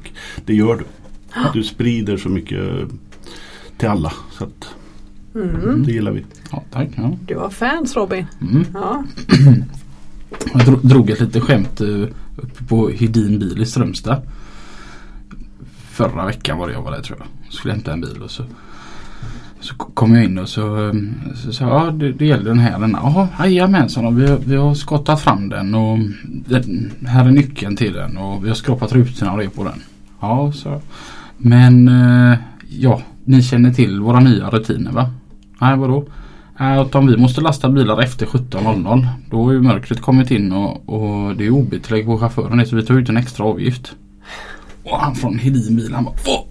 [0.45, 0.83] det gör du.
[1.53, 2.59] Du sprider så mycket
[3.77, 4.13] till alla.
[4.31, 4.69] Så att
[5.35, 5.83] Mm.
[5.85, 6.25] det gillar vi.
[6.51, 6.87] ja tack.
[6.95, 7.11] Ja.
[7.27, 8.25] Du har fans Robin.
[8.41, 8.65] Mm.
[8.73, 9.03] Ja.
[10.53, 14.21] Jag dro, drog ett litet skämt uh, uppe på Hedin bil i Strömstad.
[15.89, 17.53] Förra veckan var det jag var där tror jag.
[17.53, 18.43] Skulle hämta en bil och så
[19.59, 22.59] så kom jag in och så um, så sa jag, ja det, det gäller den
[22.59, 22.79] här.
[22.79, 25.99] Den, Jaha, jajamensan och vi, har- vi har skottat fram den och
[26.47, 29.81] den, här är nyckeln till den och vi har skrapat rutorna och det på den.
[30.19, 30.81] Ja, så.
[31.37, 32.37] Men eh,
[32.69, 35.09] ja, ni känner till våra nya rutiner va?
[35.61, 36.05] Nej, vadå?
[36.55, 40.89] Att om vi måste lasta bilar efter 17.00 då har ju mörkret kommit in och,
[40.89, 43.91] och det är ob-tillägg på chauffören så vi tar ut en extra avgift.
[44.83, 46.45] Och han från Hedin bil han bara Vad?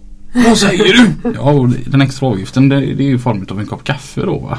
[0.45, 1.31] Vad säger du?
[1.35, 4.21] Ja, och den extra avgiften det, det är ju i form av en kopp kaffe
[4.21, 4.57] då va.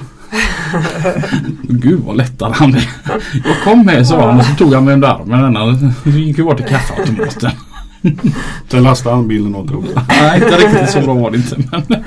[1.62, 2.88] Gud vad lättare han är.
[3.44, 5.92] Jag kom med sa han och så tog han mig under armen.
[6.02, 7.50] Så gick vi bort till kaffeautomaten.
[8.68, 10.00] Sen lastade han bilen åt också.
[10.08, 11.56] Nej, inte riktigt så bra var det inte.
[11.70, 12.04] Men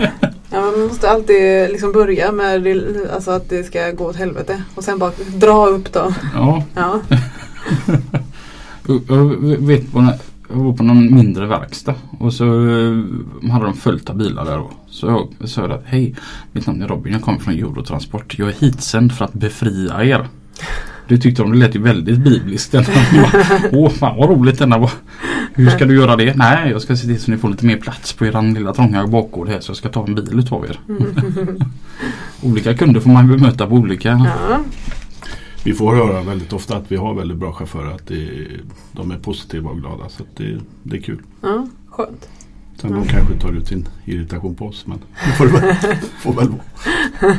[0.55, 4.63] Ja, man måste alltid liksom börja med det, alltså att det ska gå åt helvete.
[4.75, 6.13] Och sen bara dra upp då.
[6.33, 6.99] ja, Ja.
[9.07, 9.25] Jag
[9.57, 10.07] vet på,
[10.49, 14.57] jag var på någon mindre verkstad och så eh, hade de fullt av bilar där
[14.57, 14.71] då.
[14.89, 16.15] Så jag sa att hej,
[16.51, 18.39] mitt namn är Robin, jag kommer från Eurotransport.
[18.39, 20.27] Jag är hitsänd för att befria er.
[21.07, 22.71] Det tyckte de lät ju väldigt bibliskt.
[22.71, 22.85] Bara,
[23.71, 24.91] Åh fan vad roligt denna var.
[25.53, 26.35] Hur ska du göra det?
[26.35, 29.07] Nej, jag ska se till så ni får lite mer plats på er lilla trånga
[29.07, 30.79] bakgård här så jag ska ta en bil utav er.
[32.43, 34.09] olika kunder får man bemöta på olika.
[34.49, 34.59] ja.
[35.63, 37.91] Vi får höra väldigt ofta att vi har väldigt bra chaufförer.
[37.91, 38.27] Att det,
[38.91, 40.09] de är positiva och glada.
[40.09, 41.21] Så att det, det är kul.
[41.41, 42.29] ja skönt.
[42.81, 44.87] Sen de kanske tar ut sin irritation på oss.
[44.87, 45.75] Men det får, väl,
[46.19, 47.35] får väl vara.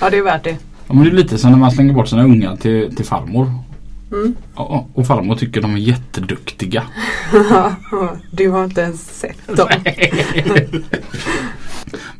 [0.00, 0.58] Ja, det är värt det.
[0.88, 3.52] Ja, men det är lite som när man slänger bort sina ungar till, till farmor.
[4.12, 4.34] Mm.
[4.56, 6.82] Ja, och farmor tycker de är jätteduktiga.
[8.30, 9.68] du har inte ens sett dem.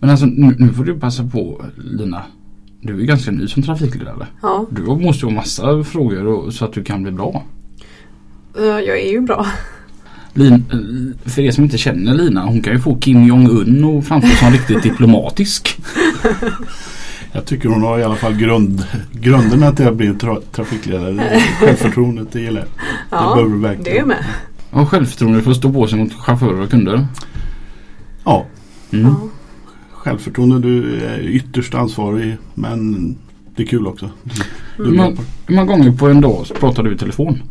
[0.00, 2.22] Men alltså nu, nu får du passa på Lina.
[2.80, 4.26] Du är ganska ny som trafikledare.
[4.42, 7.44] Ja, Du måste ju ha massa frågor och, så att du kan bli bra.
[8.58, 9.46] eh, jag är ju bra.
[10.34, 14.04] Lin, eh, för er som inte känner Lina, hon kan ju få Kim Jong-Un och
[14.04, 15.78] framstå som riktigt diplomatisk.
[17.38, 21.12] Jag tycker hon har i alla fall grund, grunderna till att bli en tra, trafikledare.
[21.12, 22.68] Det är Självförtroendet, det gillar jag.
[23.10, 23.84] Ja, behöver du verkligen.
[23.84, 24.24] det är med.
[24.70, 27.06] Och självförtroende för att stå på sig mot chaufförer och kunder.
[28.24, 28.46] Ja,
[28.90, 29.06] Mm.
[29.06, 29.28] Ja.
[29.92, 30.58] självförtroende.
[30.68, 32.36] Du är ytterst ansvarig.
[32.54, 33.14] Men
[33.56, 34.10] det är kul också.
[34.24, 34.32] Du,
[34.76, 35.54] du är Hur många- det.
[35.72, 37.42] gånger på en dag pratar du i telefon?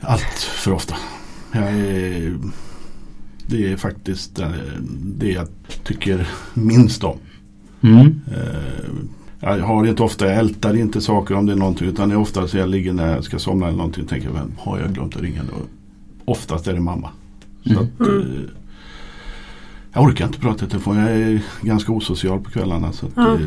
[0.00, 0.94] Allt för ofta.
[1.52, 2.36] Jag är,
[3.46, 4.48] Det är faktiskt eh,
[5.00, 5.48] det jag
[5.84, 7.18] tycker minst om.
[7.80, 8.20] Mm.
[8.26, 8.88] Eh,
[9.40, 12.18] jag har inte ofta, jag ältar inte saker om det är någonting utan det är
[12.18, 14.94] ofta så jag ligger när jag ska somna eller någonting och tänker vem har jag
[14.94, 15.54] glömt att ringa då?
[16.24, 17.10] Oftast är det mamma.
[17.64, 17.82] Så Mm.
[17.82, 18.40] att, eh,
[19.92, 20.96] jag orkar inte prata i telefon.
[20.96, 22.92] Jag är ganska osocial på kvällarna.
[22.92, 23.34] Så att, Ja.
[23.34, 23.40] eh,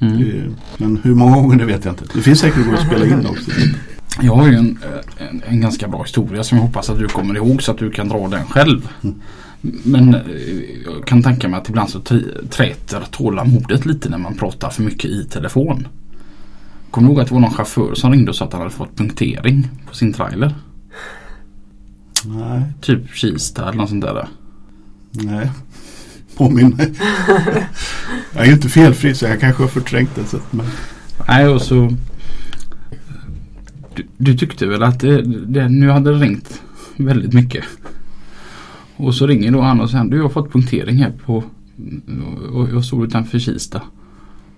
[0.00, 0.18] Mm.
[0.18, 2.04] det, men hur många gånger det vet jag inte.
[2.14, 3.50] Det finns säkert att spela in också.
[4.22, 4.78] Jag har ju en,
[5.18, 7.90] en, en ganska bra historia som jag hoppas att du kommer ihåg så att du
[7.90, 8.88] kan dra den själv.
[9.02, 9.14] Mm.
[9.84, 10.20] Men eh,
[10.84, 12.00] jag kan tänka mig att ibland så
[12.50, 15.88] träter tålamodet lite när man pratar för mycket i telefon.
[16.90, 18.74] Kommer du ihåg att det var någon chaufför som ringde och sa att han hade
[18.74, 20.54] fått punktering på sin trailer?
[22.24, 24.28] Nej, Typ Kista eller något sånt där.
[25.10, 25.50] nej.
[26.36, 26.92] Påminn mig.
[28.32, 30.24] jag är ju inte felfri så jag kanske har förträngt det.
[30.24, 30.66] Så, men,
[31.28, 31.92] Nej och så
[33.94, 36.62] du, du tyckte väl att det, det nu hade det ringt
[36.96, 37.64] väldigt mycket.
[38.96, 41.44] Och så ringer då han och säger du jag har fått punktering här på
[42.52, 43.82] och jag stod utanför Kista.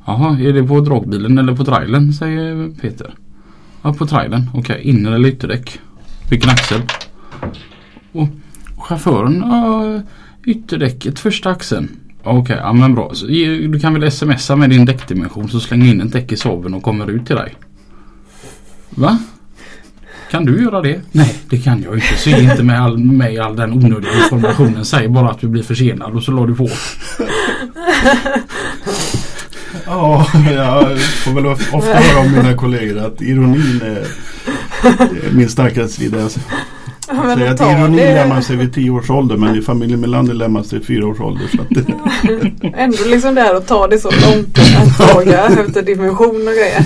[0.06, 3.14] Jaha, är det på dragbilen eller på trailern säger Peter.
[3.82, 5.80] Ja på trailern, okej inner eller ytterdäck.
[6.30, 6.80] Vilken axel?
[8.12, 8.28] Och
[8.78, 10.00] chauffören, ja
[10.46, 11.88] ytterdäcket, första axeln.
[12.22, 13.14] Okej, ja men bra.
[13.14, 16.74] Så, du kan väl smsa med din däckdimension så slänger in ett däck i Saaben
[16.74, 17.54] och kommer ut till dig.
[18.90, 19.18] Va?
[20.30, 21.00] Kan du göra det?
[21.12, 22.16] Nej, det kan jag inte.
[22.16, 24.84] Så ge inte med all, med all den onödiga informationen.
[24.84, 26.68] Säg bara att du blir försenad och så la du på.
[29.86, 34.06] Ja, jag får väl ofta höra om mina kollegor att ironin är,
[35.26, 36.28] är min starkaste sida.
[37.08, 38.14] Jag Ja, men säger att ta ironin det.
[38.14, 40.86] lär man sig vid tio års ålder men i familjen Melander lär man sig vid
[40.86, 41.46] fyra års ålder.
[41.56, 41.84] Så att det,
[42.76, 46.84] Ändå liksom där och ta det så långt att fråga efter dimension och grejer.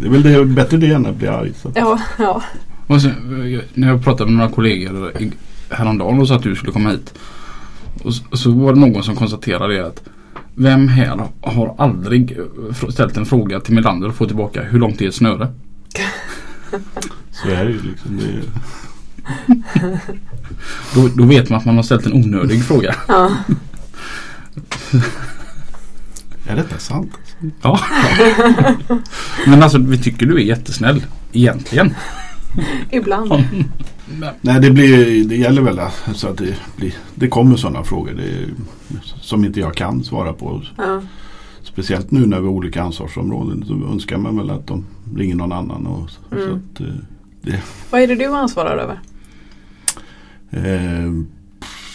[0.00, 1.52] det är väl det, bättre det än att bli arg.
[1.62, 1.72] Så.
[1.74, 2.42] Ja, ja.
[2.86, 3.14] Och så, eh,
[3.74, 5.32] när jag pratade med några kollegor i-
[5.70, 7.14] häromdagen och sa att du skulle komma hit.
[8.02, 10.02] Och så, var det någon som konstaterade det att
[10.54, 12.38] vem här har aldrig
[12.82, 15.48] eh, ställt en fråga till Melander och fått tillbaka hur långt är ett snöre?
[17.30, 18.16] så är det ju liksom.
[18.16, 18.42] Det är,
[20.94, 22.94] Då, då vet man att man har ställt en onödig fråga.
[23.08, 23.30] ja.
[26.48, 27.10] är detta sant?
[27.60, 27.60] Alltså?
[27.62, 27.80] Ja.
[29.46, 31.04] Men alltså vi tycker du är jättesnäll.
[31.32, 31.94] Egentligen.
[32.90, 33.32] Ibland.
[34.40, 35.80] Nej det, blir, det gäller väl
[36.14, 38.46] så att det, blir, det kommer sådana frågor det,
[39.20, 40.62] som inte jag kan svara på.
[40.76, 41.02] Ja.
[41.62, 44.84] Speciellt nu när vi har olika ansvarsområden så önskar man väl att de
[45.16, 45.86] ringer någon annan.
[45.86, 46.44] Och, Mm.
[46.48, 46.88] så att,
[47.54, 49.00] eh, Vad är det du ansvarar över?
[50.50, 51.12] Eh,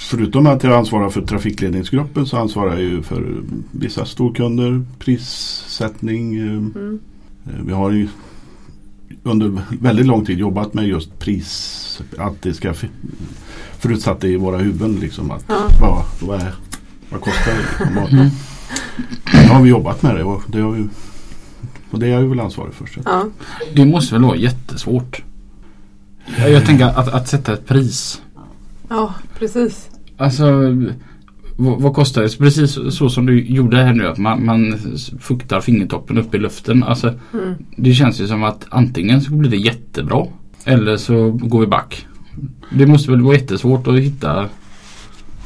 [0.09, 3.41] förutom att jag ansvarar för trafikledningsgruppen så ansvarar jag ju för
[3.71, 6.35] vissa storkunder, prissättning.
[6.35, 6.99] Eh, Mm.
[7.45, 8.07] eh, vi har ju
[9.23, 12.01] under väldigt lång tid jobbat med just pris.
[12.17, 12.73] Att det ska
[13.79, 14.95] förutsatt det i våra huvuden.
[14.99, 15.67] Liksom, att Ja.
[15.81, 16.53] vad, vad, är,
[17.09, 18.15] vad kostar det?
[18.17, 18.29] Mm.
[19.33, 20.87] Nu har vi jobbat med det och det, har vi,
[21.91, 22.85] och det är jag ju väl ansvarig för.
[22.85, 22.99] Så.
[23.05, 23.25] Ja.
[23.75, 25.23] Det måste väl vara jättesvårt.
[26.37, 28.21] Jag, jag tänker att, att sätta ett pris.
[28.89, 29.89] Ja, precis.
[30.17, 30.45] Alltså
[31.57, 32.37] vad, vad kostar det?
[32.37, 34.07] Precis så som du gjorde här nu.
[34.07, 34.77] Att man, man
[35.19, 36.83] fuktar fingertoppen upp i luften.
[36.83, 37.53] Alltså, Mm.
[37.77, 40.25] det känns ju som att antingen så blir det jättebra.
[40.65, 42.07] Eller så går vi back.
[42.73, 44.49] Det måste väl vara jättesvårt att hitta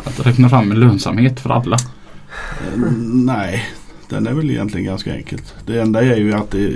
[0.04, 1.75] att räkna fram en lönsamhet för alla.
[1.75, 3.65] Eh, Nej,
[4.10, 5.56] den är väl egentligen ganska enkelt.
[5.65, 6.71] Det enda är ju att det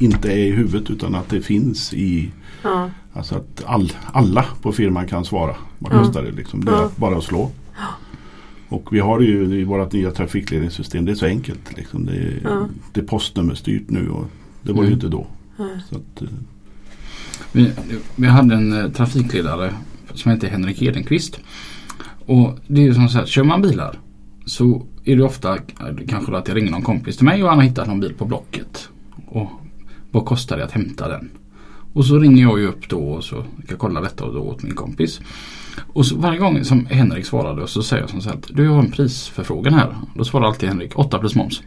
[0.00, 2.30] inte är i huvudet utan att det finns i
[2.62, 2.90] Ja.
[3.12, 5.54] Alltså att all, alla på firman kan svara.
[5.78, 6.64] Vad kostar det liksom?
[6.64, 7.50] Det är bara att slå.
[8.68, 11.04] Och vi har det ju i vårt nya trafikledningssystem.
[11.04, 11.76] Det är så enkelt.
[11.76, 12.06] Liksom.
[12.06, 12.66] Det, är, Ja.
[12.92, 14.24] det är postnummerstyrt nu och
[14.62, 14.94] det var ju Mm.
[14.94, 15.26] inte då.
[15.90, 16.28] Att, eh,
[17.52, 17.72] Vi,
[18.16, 19.74] vi hade en eh, trafikledare
[20.14, 21.40] som hette Henrik Edenqvist.
[22.26, 23.98] Och det är ju som så här, kör man bilar
[24.46, 25.60] så är det ofta eh,
[26.08, 28.24] kanske att jag ringer någon kompis till mig och han har hittat någon bil på
[28.24, 28.88] Blocket.
[29.26, 29.50] Och
[30.10, 31.30] vad kostar det att hämta den?
[31.92, 34.40] Och så ringer jag ju upp då och så ska jag kolla detta och då
[34.40, 35.20] åt min kompis.
[35.92, 38.64] Och så varje gång som Henrik svarade så säger jag som så här att du
[38.64, 39.96] jag har en prisförfrågan här.
[40.14, 41.62] Då svarar alltid Henrik 8 plus moms.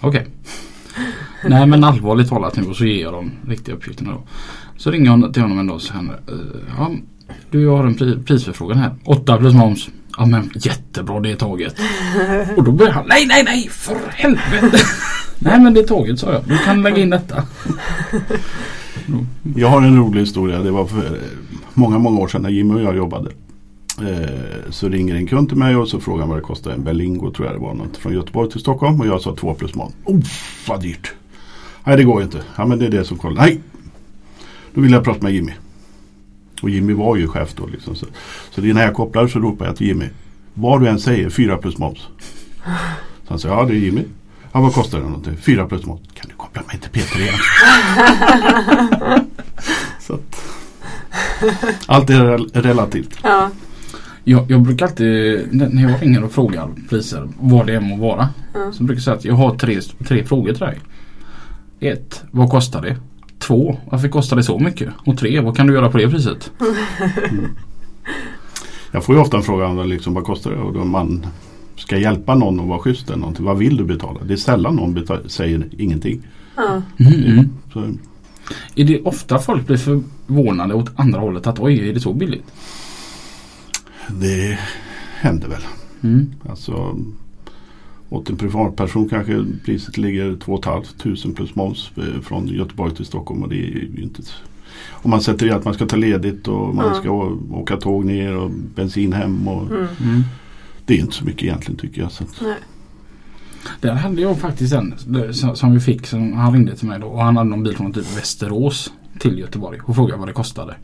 [0.00, 0.26] Okej.
[1.48, 4.22] Nej men allvarligt talat nu och så ger jag de riktiga uppgifterna då.
[4.76, 6.34] Så ringer jag till honom en dag och säger eh,
[6.78, 6.90] ja,
[7.50, 8.94] du jag har en pri- prisförfrågan här.
[9.04, 9.88] 8 plus moms.
[10.18, 11.76] Ja men jättebra det är taget.
[12.56, 14.78] Och då börjar han nej nej nej för helvete
[15.38, 16.42] nej men det är taget sa jag.
[16.46, 17.42] Du kan lägga in detta.
[19.56, 20.58] jag har en rolig historia.
[20.58, 21.22] Det var för eh,
[21.74, 23.30] många, många år sedan när Jimmy och jag jobbade.
[24.00, 26.70] Eh, så ringer en kund till mig och så frågar han vad det kostar.
[26.70, 27.74] En Berlingo tror jag det var.
[27.74, 29.00] Något från Göteborg till Stockholm.
[29.00, 29.94] Och jag sa 2 plus moms.
[30.04, 30.20] Oh,
[30.68, 31.12] vad dyrt.
[31.84, 32.42] Nej det går ju inte.
[32.56, 33.42] Ja men det är det som kollar.
[33.42, 33.60] Nej.
[34.74, 35.52] Då vill jag prata med Jimmy.
[36.62, 37.66] Och Jimmy var ju chef då.
[37.66, 37.94] Liksom.
[37.94, 38.06] Så,
[38.50, 40.06] så det är när jag kopplar så ropar jag till Jimmy.
[40.54, 41.98] Vad du än säger, fyra plus moms.
[41.98, 44.02] Så han säger, ja det är Jimmy.
[44.52, 45.04] Ja, vad kostar det?
[45.04, 45.36] Någonting?
[45.36, 46.00] Fyra plus moms.
[46.14, 47.34] Kan du koppla mig till Peter igen?
[50.00, 50.44] så att,
[51.86, 53.18] allt är rel- relativt.
[53.22, 53.50] Ja.
[54.24, 58.28] Jag, jag brukar alltid när jag ringer och frågar priser vad det än må vara.
[58.54, 58.72] Ja.
[58.72, 60.78] Så brukar jag säga att jag har tre, tre frågor till dig.
[61.80, 62.96] Ett, vad kostar det?
[63.38, 64.88] Två, varför kostar det så mycket?
[65.06, 66.50] Och tre, vad kan du göra på det priset?
[68.92, 70.56] Jag får ju ofta en fråga om liksom, vad kostar det?
[70.56, 71.26] Och då man
[71.78, 73.44] ska hjälpa någon och vara schysst eller någonting.
[73.44, 74.20] Vad vill du betala?
[74.24, 76.22] Det är sällan någon beta- säger ingenting.
[76.56, 76.82] Ja.
[76.98, 77.48] Mm.
[77.72, 77.80] Så,
[78.76, 82.44] Är det ofta folk blir förvånade åt andra hållet att oj, är det så billigt?
[84.20, 84.58] det
[85.14, 85.62] händer väl.
[86.02, 86.30] Mm.
[86.48, 86.98] Alltså,
[88.08, 93.42] åt en privatperson kanske priset ligger 2 500 plus moms eh, från Göteborg till Stockholm.
[93.42, 94.22] Och det är ju inte
[94.92, 96.94] om man sätter i att man ska ta ledigt och man Ja.
[97.00, 97.10] ska
[97.50, 99.48] åka tåg ner och bensin hem.
[99.48, 100.22] Och Mm.
[100.88, 102.12] Det är inte så mycket egentligen tycker jag.
[102.12, 102.56] Så att, Nej.
[103.80, 104.94] Där hade jag faktiskt en
[105.54, 106.06] som vi fick.
[106.06, 109.38] Som han ringde till mig då och han hade någon bil från typ Västerås till
[109.38, 110.76] Göteborg och frågade vad det kostade.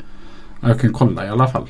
[0.60, 1.66] Jag kan kolla i alla fall.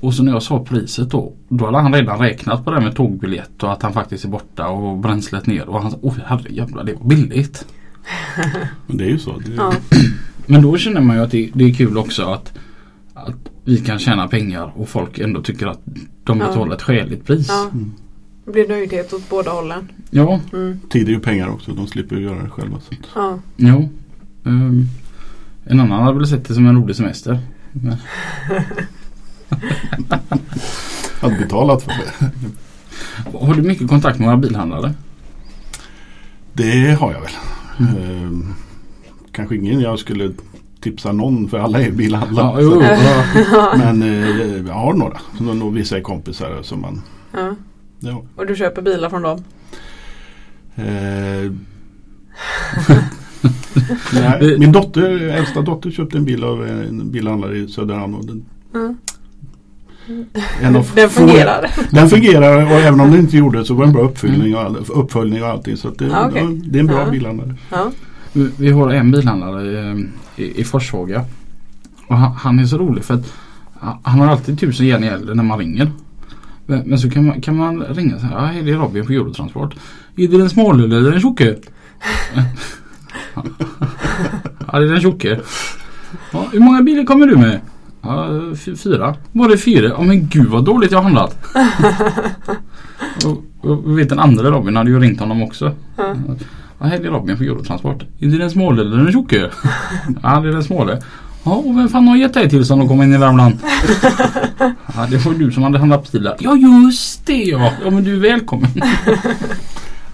[0.00, 1.32] Och så när jag sa priset då.
[1.48, 4.68] Då hade han redan räknat på det med tågbiljett och att han faktiskt är borta
[4.68, 5.68] och bränslet ner.
[5.68, 7.66] Och han sa åh herrejävlar det var billigt.
[8.86, 9.38] men det är ju så.
[9.38, 9.72] Det, Ja.
[10.46, 12.58] Men då känner man ju att det, det är kul också att,
[13.14, 15.80] att vi kan tjäna pengar och folk ändå tycker att
[16.24, 16.46] de Ja.
[16.48, 17.46] betalar ett skäligt pris.
[17.48, 17.70] Ja.
[18.44, 19.88] Det blir nöjdhet åt båda hållen.
[20.10, 20.80] Ja, Mm.
[20.90, 21.72] Tid är ju pengar också.
[21.72, 22.80] De slipper ju göra det själva.
[22.80, 23.38] Så Ja.
[23.56, 23.88] jo.
[24.46, 24.86] Ehm,
[25.64, 27.38] en annan hade väl sett det som en rolig semester.
[27.72, 27.96] Men,
[31.20, 32.30] hade betalat för det.
[33.46, 34.94] har du mycket kontakt med våra bilhandlare?
[36.52, 37.32] Det har jag väl.
[37.98, 38.54] Ehm,
[39.32, 40.32] kanske ingen jag skulle
[40.82, 42.46] tipsa någon för alla är bilhandlare.
[42.46, 42.82] Ja, jo, Så-
[43.52, 43.74] ja.
[43.78, 45.18] Men eh, jag har några.
[45.40, 47.02] Nog vissa är kompisar som man.
[47.32, 47.54] Ja.
[48.00, 48.22] Ja.
[48.36, 49.44] Och du köper bilar från dem?
[50.74, 51.52] Eh,
[54.12, 58.14] nej, min dotter, äldsta dotter köpte en bil av en bilhandlare i Söderhamn.
[58.14, 58.96] Och den, Mm.
[60.72, 61.70] Den få- fungerar?
[61.90, 64.54] Den fungerar och även om den inte gjorde det så var det en bra uppföljning
[64.56, 65.76] och, all, uppföljning och allting.
[65.76, 67.10] Så att det, Ja, ja, det är en bra Ja.
[67.10, 67.54] bilhandlare.
[67.70, 67.90] Ja.
[68.32, 70.06] Vi, har en bilhandlare i,
[70.42, 71.24] i, i Forshaga.
[72.06, 73.32] Och han, han är så rolig för att
[74.02, 75.90] han- har alltid tusen igen i elden när man ringer.
[76.66, 78.34] Men, men så kan man, kan man ringa så här.
[78.36, 79.74] Ja, hej det är Robin på Eurotransport.
[80.16, 81.56] Är det den smala eller den tjocke?
[84.72, 85.40] ja det är den tjocke.
[86.32, 87.60] Ja, hur många bilar kommer du med?
[88.02, 88.28] Ja,
[88.76, 89.16] fyra.
[89.32, 89.88] Var det fyra?
[89.88, 91.38] Ja men gud vad dåligt jag har handlat.
[93.26, 95.74] och, och vet den andra Robin hade ju ringt honom också.
[96.84, 98.02] Hej det är Robin på Eurotransport.
[98.18, 99.36] Är det den smala eller den tjocke?
[100.22, 100.98] ja det är den smala.
[101.44, 103.54] Ja och vem fan har gett dig tillstånd att komma in i Värmland?
[104.94, 106.36] ja det var du som hade handlat bilar.
[106.40, 107.72] Ja just det ja.
[107.84, 108.70] Ja men du är välkommen.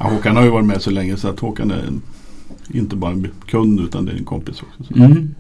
[0.00, 2.02] Ja, Håkan har ju varit med så länge så att Håkan är en,
[2.68, 4.84] inte bara en kund utan det är en kompis också.
[4.84, 4.94] Så.
[4.94, 5.34] Mm.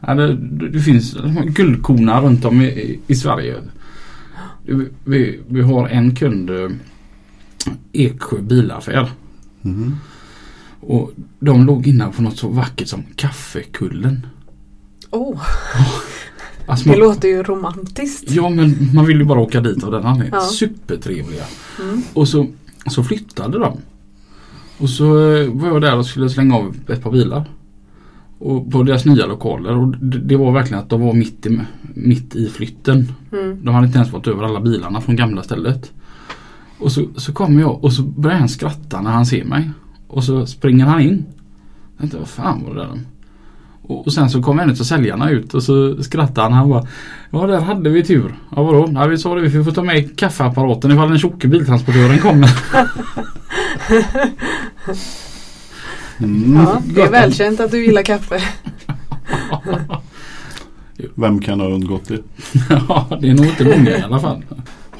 [0.00, 0.36] Ja, det,
[0.68, 3.56] det, finns guldkornar runt om i, i Sverige.
[5.04, 6.68] Vi, vi, har en kund eh,
[7.92, 9.10] Eksjö bilaffär.
[9.60, 9.96] Mhm.
[10.86, 14.26] Och de låg på något så vackert som Kaffekullen.
[15.10, 15.42] Oh,
[16.66, 18.30] Alltså, det man, låter ju romantiskt.
[18.30, 20.40] Ja men man vill ju bara åka dit av den anledningen.
[20.42, 20.48] Ja.
[20.48, 21.44] Supertrevliga.
[21.82, 22.02] Mm.
[22.12, 22.46] Och så,
[22.86, 23.76] så flyttade de.
[24.78, 27.44] Och så eh, var jag där och skulle slänga av ett par bilar.
[28.38, 29.76] Och på deras nya lokaler.
[29.76, 31.60] Och det, det var verkligen att de var mitt i,
[31.94, 33.12] mitt i flytten.
[33.32, 33.64] Mm.
[33.64, 35.92] De hade inte ens fått över alla bilarna från gamla stället.
[36.78, 39.70] Och så, så kommer jag och så börjar han skratta när han ser mig.
[40.12, 41.24] Och så springer han in.
[41.92, 43.00] Jag tänkte, vad fan var det där?
[43.82, 46.52] Och, och sen så kom en av säljarna ut och så skrattade han.
[46.52, 46.86] Han bara
[47.30, 48.34] Ja där hade vi tur.
[48.56, 48.88] Ja vadå?
[48.94, 52.50] Ja, vi sa det vi får ta med kaffeapparaten ifall den tjocke biltransportören kommer.
[56.18, 56.54] Mm.
[56.54, 58.42] Ja, det är välkänt att du gillar kaffe.
[61.14, 62.22] Vem kan ha undgått det?
[62.88, 64.44] ja det är nog inte många i alla fall.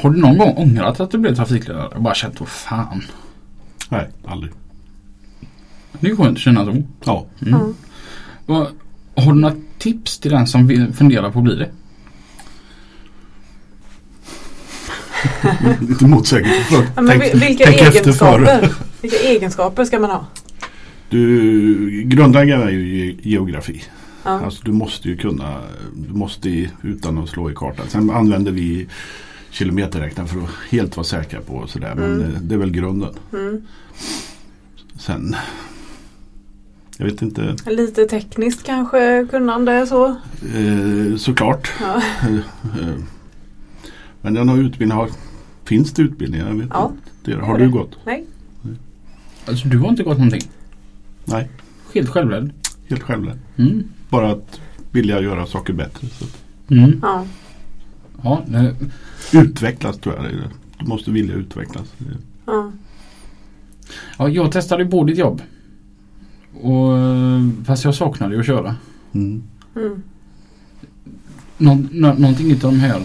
[0.00, 1.88] Har du någon gång ångrat att du blev trafikledare?
[1.92, 3.02] Jag bara känt vad fan.
[3.88, 4.52] Nej, aldrig.
[6.00, 6.82] Det är skönt att känna så.
[7.04, 7.60] Ja, Mm.
[8.46, 8.54] Ja.
[8.54, 8.68] Och,
[9.24, 11.70] har du några tips till den som vill- funderar på att bli det?
[15.88, 16.88] lite motsägelsefullt.
[16.96, 18.68] Ja, Tänk- vilka tänk egenskaper?
[19.02, 20.26] Vilka egenskaper ska man ha?
[21.08, 23.82] Du, grundläggande är ju ge- geografi.
[24.24, 24.30] Ja.
[24.30, 25.60] Alltså, du måste ju kunna,
[25.94, 27.86] du måste utan att slå i kartan.
[27.88, 28.86] Sen använder vi
[29.50, 31.94] kilometerräknare för att helt vara säkra på och sådär.
[31.94, 32.32] Men Mm.
[32.40, 33.10] det är väl grunden.
[33.32, 33.62] Mm.
[34.98, 35.36] Sen
[36.98, 37.56] Jag vet inte.
[37.66, 40.06] Lite tekniskt kanske kunnande så.
[40.54, 41.70] Eh, såklart.
[41.80, 42.02] Ja.
[42.80, 42.94] Eh.
[44.24, 44.98] Men den har utbildning.
[44.98, 45.08] Har,
[45.64, 46.48] finns det utbildningar?
[46.48, 46.92] Jag vet Ja.
[46.92, 47.10] inte.
[47.40, 47.96] Det, har du gått?
[48.04, 48.24] Nej.
[49.46, 50.42] Alltså du har inte gått någonting?
[51.24, 51.48] Nej,
[51.94, 52.50] Helt självlärd?
[52.88, 53.38] helt självlärd.
[53.56, 53.84] Mm.
[54.08, 56.06] Bara att vilja göra saker bättre.
[56.08, 56.24] Så
[56.70, 56.98] Mm.
[57.02, 57.26] Ja.
[58.22, 58.44] Ja,
[59.32, 60.24] utvecklas tror jag.
[60.78, 61.94] Du måste vilja utvecklas.
[62.46, 62.72] Ja.
[64.18, 65.42] ja, jag testade ju på ditt jobb.
[66.62, 68.76] Och, eh, fast jag saknade ju att köra.
[69.14, 69.42] Mm.
[69.76, 70.02] Mm.
[71.58, 73.02] Nå, nå, någonting utav de här.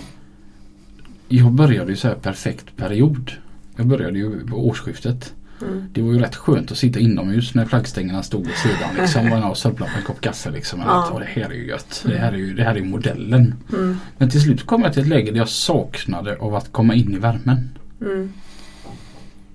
[1.27, 3.31] Jag började ju så här perfekt period.
[3.75, 5.33] Jag började ju på årsskiftet.
[5.61, 5.83] Mm.
[5.93, 8.89] Det var ju rätt skönt att sitta inomhus när flaggstängerna stod åt sidan.
[8.99, 10.51] Liksom, och jag sörplade på en kopp kaffe.
[10.51, 10.79] Liksom.
[10.79, 11.09] Ja.
[11.13, 12.03] "Åh, det här är ju gött.
[12.07, 13.53] Det här är ju det här är ju modellen.
[13.73, 13.97] Mm.
[14.17, 17.13] Men till slut kom jag till ett läge där jag saknade av att komma in
[17.13, 17.69] i värmen.
[18.01, 18.31] Mm.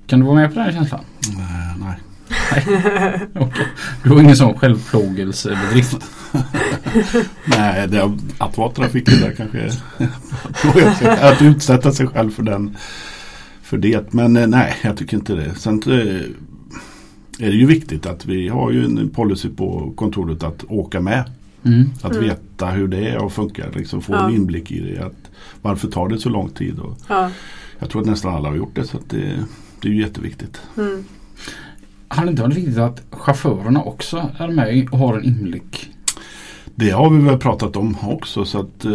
[0.06, 1.00] Kan du vara med på den här känslan?
[1.28, 1.96] Eh, nej.
[3.34, 3.66] Okej.
[4.02, 5.96] Du har ingen sån självplågelsebedrift?
[7.44, 12.76] Nej, det, att vara trafikledare kanske är att utsätta sig själv för den
[13.62, 14.12] för det.
[14.12, 15.54] Men eh, nej, jag tycker inte det.
[15.54, 15.96] Sen eh,
[17.46, 21.24] är det ju viktigt att vi har ju en policy på kontoret att åka med.
[21.64, 21.90] Mm.
[22.02, 22.24] Att Mm.
[22.24, 23.70] veta hur det är och funkar.
[23.76, 24.28] Liksom få Ja.
[24.28, 25.04] en inblick i det.
[25.04, 25.30] Att
[25.62, 26.78] varför tar det så lång tid?
[26.78, 27.30] Och Ja.
[27.78, 28.84] jag tror att nästan alla har gjort det.
[28.84, 29.44] Så att det,
[29.80, 30.60] det är ju jätteviktigt.
[30.76, 31.04] Mm.
[32.14, 35.88] Har det inte varit viktigt att chaufförerna också är med och har en inblick?
[36.74, 38.44] Det har vi väl pratat om också.
[38.44, 38.92] Så att eh,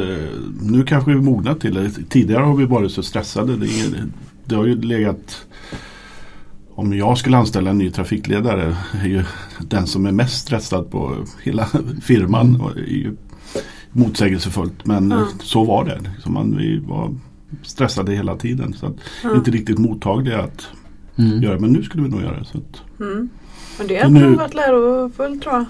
[0.61, 1.89] nu kanske vi mognat till det.
[2.09, 3.55] Tidigare har vi varit så stressade.
[3.57, 4.03] Det, är,
[4.45, 5.45] det har ju legat
[6.75, 9.23] om jag skulle anställa en ny trafikledare är ju
[9.67, 11.67] den som är mest stressad på hela
[12.01, 12.61] firman.
[12.61, 13.15] Och är ju
[13.91, 15.27] motsägelsefullt men Ja.
[15.41, 15.99] så var det.
[16.15, 17.15] Liksom man, vi var
[17.63, 18.73] stressade hela tiden.
[18.73, 19.35] Så att Ja.
[19.35, 20.67] inte riktigt mottagliga att
[21.17, 21.41] Mm.
[21.43, 21.59] göra.
[21.59, 22.45] Men nu skulle vi nog göra det.
[22.45, 23.29] Så att, Mm.
[23.77, 25.65] Men det har Nu- nog varit lärofullt tror jag.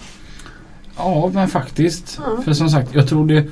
[0.98, 2.20] Ja men faktiskt.
[2.26, 2.42] Ja.
[2.42, 3.46] För som sagt jag tror det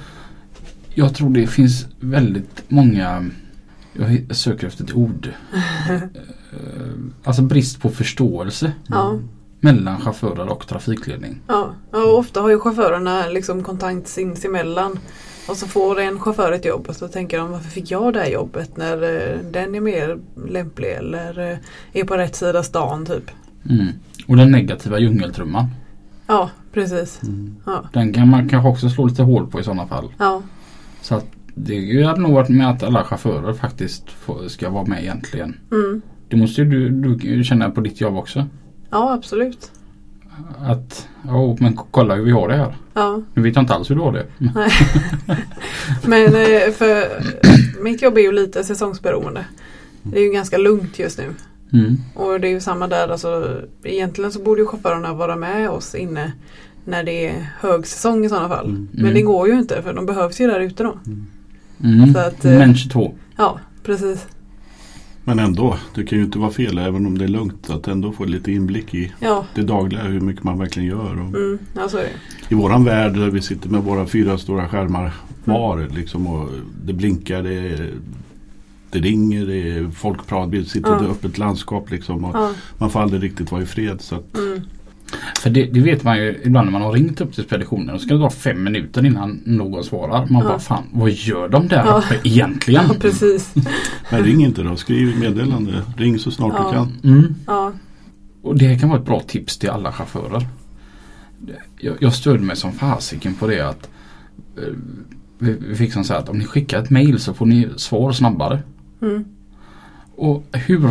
[0.94, 3.26] Jag tror det finns väldigt många
[3.94, 5.30] Jag söker efter ett ord.
[7.24, 9.20] Alltså brist på förståelse Ja.
[9.60, 11.42] mellan chaufförer och trafikledning.
[11.48, 11.74] Ja.
[11.92, 15.00] och ofta har ju chaufförerna liksom kontakt sinsemellan.
[15.48, 18.20] Och så får en chaufför ett jobb och så tänker de varför fick jag det
[18.20, 21.58] här jobbet när eh, den är mer lämplig eller eh,
[21.94, 23.32] är på rätt sida stan typ.
[23.70, 23.88] Mm.
[24.28, 25.66] Och den negativa djungeltrumman.
[26.28, 27.22] Ja, precis.
[27.66, 27.90] Ja.
[27.94, 30.14] Den kan man kanske också slå lite hål på i sådana fall.
[30.18, 30.42] Ja.
[31.02, 31.26] Så att
[31.56, 34.04] det hade nog varit med att alla chaufförer faktiskt
[34.48, 35.58] ska vara med egentligen.
[35.72, 36.02] Mm.
[36.30, 38.46] Det måste ju du, du känna på ditt jobb också.
[38.90, 39.72] ja, absolut.
[40.60, 42.76] Att, ja men kolla hur vi har det här.
[42.94, 43.22] Ja.
[43.34, 44.26] Nu vet jag inte alls hur du har det.
[44.38, 44.72] Nej.
[46.06, 47.24] Men eh, för
[47.84, 49.46] mitt jobb är ju lite säsongsberoende.
[50.04, 51.26] Det är ju ganska lugnt just nu.
[51.74, 51.98] Mm.
[52.16, 53.08] Och det är ju samma där.
[53.08, 56.32] Alltså, egentligen så borde ju chaufförerna vara med oss inne
[56.86, 58.66] när det är högsäsong i sådana fall.
[58.66, 58.90] Mm.
[58.92, 60.98] Men det går ju inte för de behövs ju där ute då.
[61.84, 62.14] Mm.
[62.14, 63.14] Så att, eh, Men 22.
[63.38, 64.28] Ja, precis.
[65.26, 67.70] Men ändå, det kan ju inte vara fel även om det är lugnt.
[67.70, 70.04] Att ändå få lite inblick i Ja, det dagliga.
[70.04, 71.12] Hur mycket man verkligen gör.
[71.22, 71.90] Och mm, ja.
[72.50, 75.12] I våran värld där vi sitter med våra fyra stora skärmar
[75.44, 75.88] var.
[75.96, 76.50] Liksom, och
[76.86, 77.90] det blinkar, det,
[78.92, 80.52] det ringer, det är folk pratar.
[80.52, 81.04] Vi sitter i Ja.
[81.04, 81.92] ett öppet landskap.
[81.92, 84.02] Liksom, och Ja, Man får aldrig riktigt vara i fred.
[84.02, 84.62] Så att, mm,
[85.40, 87.88] För det, det vet man ju ibland när man har ringt upp till speditionen.
[87.88, 90.26] Då ska det ta fem minuter innan någon svarar.
[90.30, 90.48] Man Ja.
[90.48, 91.98] bara fan vad gör de där Ja.
[92.06, 92.84] uppe egentligen?
[92.90, 93.54] ja precis.
[94.12, 95.82] men ring inte då, skriv meddelande.
[95.98, 96.68] Ring så snart Ja.
[96.68, 97.14] du kan.
[97.14, 97.36] Mm.
[97.48, 97.72] Ja,
[98.42, 100.48] Och det kan vara ett bra tips till alla chaufförer.
[101.78, 103.90] Jag, jag stödde mig som fasiken på det att
[104.58, 104.74] eh,
[105.40, 107.68] vi, vi fick som så här att om ni skickar ett mail så får ni
[107.78, 108.60] svar snabbare.
[109.02, 109.26] mm,
[110.16, 110.90] Och hur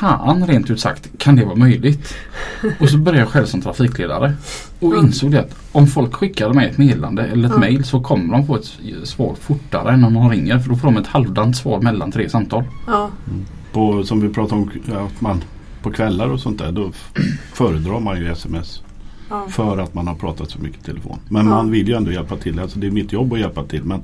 [0.00, 2.14] fan rent ut sagt kan det vara möjligt?
[2.80, 4.32] Och så började jag själv som trafikledare
[4.80, 4.98] och Ja.
[4.98, 7.60] insåg det att om folk skickar mig ett meddelande eller ett Ja.
[7.60, 8.72] mail så kommer de få ett
[9.04, 12.28] svar fortare än om de ringer för då får de ett halvdant svar mellan tre
[12.28, 12.64] samtal.
[12.86, 13.10] ja,
[13.72, 14.70] På, som vi pratade om,
[15.06, 15.44] att man
[15.82, 16.72] på kvällar och sånt där.
[16.72, 16.92] Då
[17.52, 18.82] föredrar man ju sms.
[19.30, 19.46] ja.
[19.48, 21.18] För att man har pratat så mycket i telefon.
[21.28, 21.52] Men Ja.
[21.54, 22.58] man vill ju ändå hjälpa till.
[22.60, 23.84] Alltså det är mitt jobb att hjälpa till.
[23.84, 24.02] Men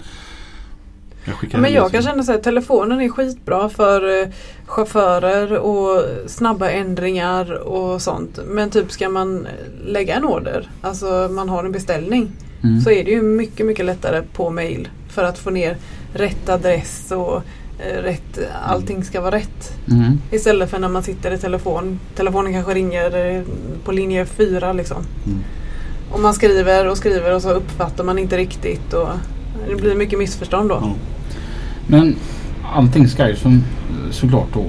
[1.25, 4.29] jag Men jag kan känna så här, telefonen är skitbra för eh,
[4.67, 8.39] chaufförer och snabba ändringar och sånt.
[8.47, 9.47] Men typ ska man
[9.87, 12.33] lägga en order, alltså man har en beställning,
[12.65, 12.81] Mm.
[12.81, 15.77] så är det ju mycket, mycket lättare på mail för att få ner
[16.15, 17.43] rätt adress och
[17.79, 19.73] eh, rätt, allting ska vara rätt.
[19.91, 20.19] Mm.
[20.31, 22.01] Istället för när man sitter i telefon.
[22.17, 23.43] Telefonen kanske ringer eh,
[23.85, 24.97] på linje 4 liksom.
[25.27, 25.39] Mm.
[26.11, 29.09] Och man skriver och skriver och så uppfattar man inte riktigt och
[29.69, 30.79] det blir mycket missförstånd då.
[30.83, 30.95] Ja.
[31.87, 32.17] Men
[32.75, 33.65] allting ska ju som,
[34.11, 34.65] såklart då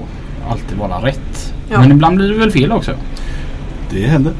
[0.48, 1.54] alltid vara rätt.
[1.70, 1.80] Ja.
[1.80, 2.94] Men ibland blir det väl fel också.
[3.90, 4.32] Det händer.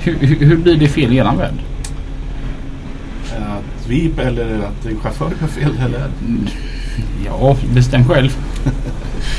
[0.00, 1.54] Hur, hur, hur blir det fel i eran värld?
[3.36, 5.72] Att vi eller att en chaufför gör fel.
[5.84, 6.10] Eller?
[7.26, 8.36] Ja, bestäm själv.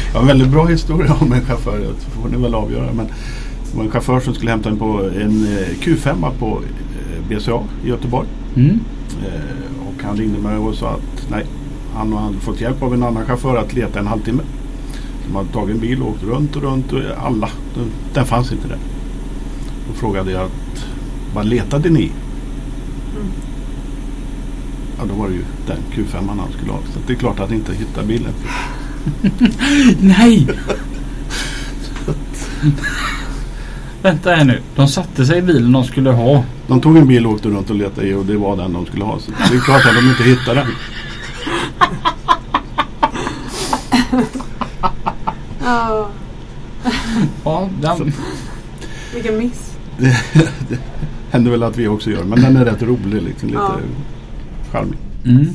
[0.08, 1.80] Jag har en väldigt bra historia om en chaufför.
[1.80, 2.94] Det får ni väl avgöra.
[2.94, 7.30] Men det var en chaufför som skulle hämta en på en eh, Q5 på eh,
[7.30, 8.28] BCA i Göteborg.
[8.56, 8.80] Mm.
[10.04, 11.46] Han ringde mig och sa att nej,
[11.96, 14.44] han hade fått hjälp av en annan chaufför att leta en halvtimme.
[15.28, 17.50] De hade tagit en bil och åkt runt och runt och alla.
[17.76, 18.80] Den, den fanns inte där.
[19.88, 20.86] Då frågade jag att
[21.36, 22.12] vad letade ni?
[24.98, 26.80] Ja, då var det ju den Q5 han skulle ha.
[26.94, 28.34] Så det är klart att inte hittade bilen.
[30.00, 30.48] Nej!
[34.02, 34.62] Vänta här nu.
[34.76, 36.44] De satte sig i bilen de skulle ha.
[36.68, 38.86] De tog en bil och åkte runt och letade i och det var den de
[38.86, 39.20] skulle ha.
[39.20, 40.72] Så det är klart att de inte hittade den.
[45.64, 46.10] Ja,
[47.46, 48.14] Ja, den,
[49.14, 49.72] vilken miss.
[51.32, 52.24] Händer väl att vi också gör.
[52.24, 53.22] Men den är rätt rolig.
[53.22, 53.80] Liksom, lite Ja.
[54.72, 54.98] charmig.
[55.26, 55.48] mm.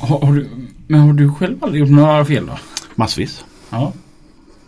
[0.00, 0.48] har, har du,
[0.86, 2.58] men har du själv aldrig gjort några fel då?
[2.94, 3.44] Massvis.
[3.70, 3.92] Ja.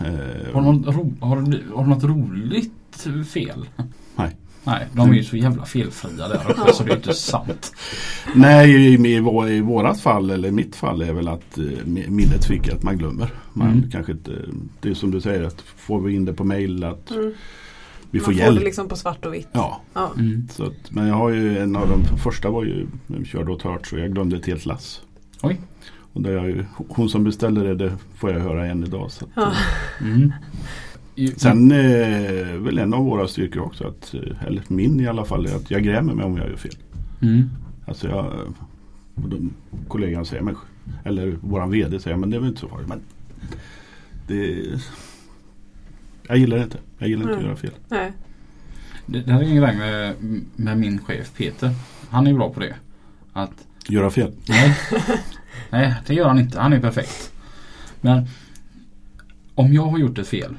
[0.01, 3.67] Eh, Har ro, har du, har du något roligt fel?
[4.17, 4.37] Nej.
[4.65, 7.73] Nej, de är ju så jävla felfria där uppe så det är inte sant.
[8.35, 11.63] Nej, i, i, vå- i vårat fall eller i mitt fall är väl att eh,
[11.63, 13.31] mi- minnet fick att man glömmer.
[13.53, 13.91] Man Mm.
[13.91, 14.33] kanske inte,
[14.81, 17.33] det är som du säger att får vi in det på mail att Mm.
[18.11, 18.59] vi Man får får hjälp.
[18.59, 19.49] det liksom på svart och vitt.
[19.53, 20.13] Ja, Ja.
[20.19, 20.49] Mm.
[20.53, 22.87] så att, men jag har ju en av de första var ju,
[23.25, 25.03] körde åt hört så jag glömde ett helt lass.
[25.43, 25.61] Oj.
[26.17, 29.11] Och det är ju, hon som beställde det, det får jag höra än idag.
[29.11, 29.53] Så att, Ja.
[30.01, 30.33] Mm.
[31.15, 35.25] I- Sen eh, väl en av våra styrkor också, att, eh, eller min i alla
[35.25, 36.77] fall, är att jag grämer mig om jag gör fel.
[37.23, 37.51] Mm.
[37.87, 38.25] Alltså jag,
[39.15, 39.51] och de,
[39.89, 40.57] kollegan säger, men,
[41.05, 42.89] eller våran VD säger, men det är väl inte så farligt.
[42.89, 43.01] Men
[44.27, 44.65] det,
[46.29, 46.79] jag gillar det inte.
[46.99, 47.47] Jag gillar inte att Mm.
[47.49, 47.73] göra fel.
[47.89, 48.13] Nej.
[49.07, 50.15] Det, det här är en grej med,
[50.57, 51.71] med min chef Peter.
[52.11, 52.75] Han är bra på det.
[53.33, 54.33] Att Göra fel.
[54.49, 54.77] Nej.
[55.71, 56.61] Nej, det gör han inte.
[56.61, 57.33] Han är perfekt.
[58.01, 58.27] Men
[59.55, 60.55] om jag har gjort ett fel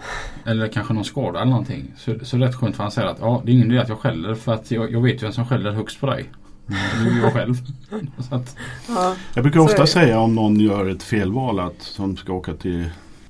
[0.45, 3.07] eller kanske någon skada eller någonting så, så är det rätt skönt för han säger
[3.07, 5.25] att ja, det är ingen idé att jag skäller för att jag, jag vet ju
[5.25, 6.25] vem som skäller högst på dig.
[6.67, 6.73] Det
[7.09, 7.55] är jag själv.
[8.29, 8.55] Så att,
[8.87, 9.15] Ja.
[9.33, 12.89] Jag brukar ofta säga om någon gör ett felval att som ska åka till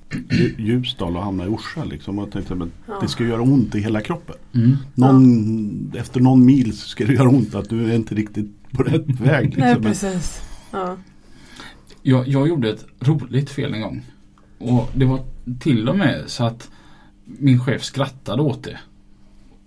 [0.10, 1.84] Lju- Ljusdal och hamna i Orsa.
[1.84, 2.94] Liksom, och jag tänkte, men Ja.
[3.02, 4.36] Det ska göra ont i hela kroppen.
[4.56, 8.72] mm, Någon, Efter någon mil så ska det göra ont att du är inte riktigt
[8.72, 9.46] på rätt väg.
[9.46, 9.64] Liksom.
[9.64, 10.42] Nej precis.
[10.72, 10.98] Ja
[12.10, 14.06] jag, jag gjorde ett roligt fel en gång.
[14.58, 15.26] Och det var
[15.60, 16.70] till och med så att
[17.24, 18.80] min chef skrattade åt det.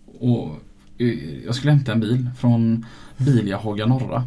[0.07, 0.57] Och
[0.99, 2.87] eh, jag skulle hämta en bil från
[3.17, 4.25] Bilia Haga Norra.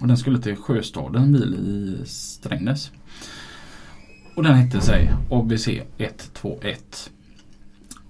[0.00, 2.90] Och den skulle till Sjöstaden, en bil i Strängnäs.
[4.34, 7.10] Och den hette sig ABC 121.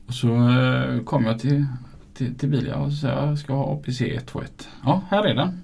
[0.07, 1.67] Och så eh, kom jag till,
[2.15, 4.69] till, till Bilia och sa jag ska ha ABC 121.
[4.85, 5.63] Ja, här är den.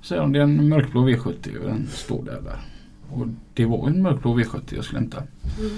[0.00, 2.40] Så säger de det är en mörkblå V70 och den står där.
[2.42, 2.77] där.
[3.10, 5.22] Och det var en mörkblå V70 jag skulle hämta.
[5.58, 5.70] Mm.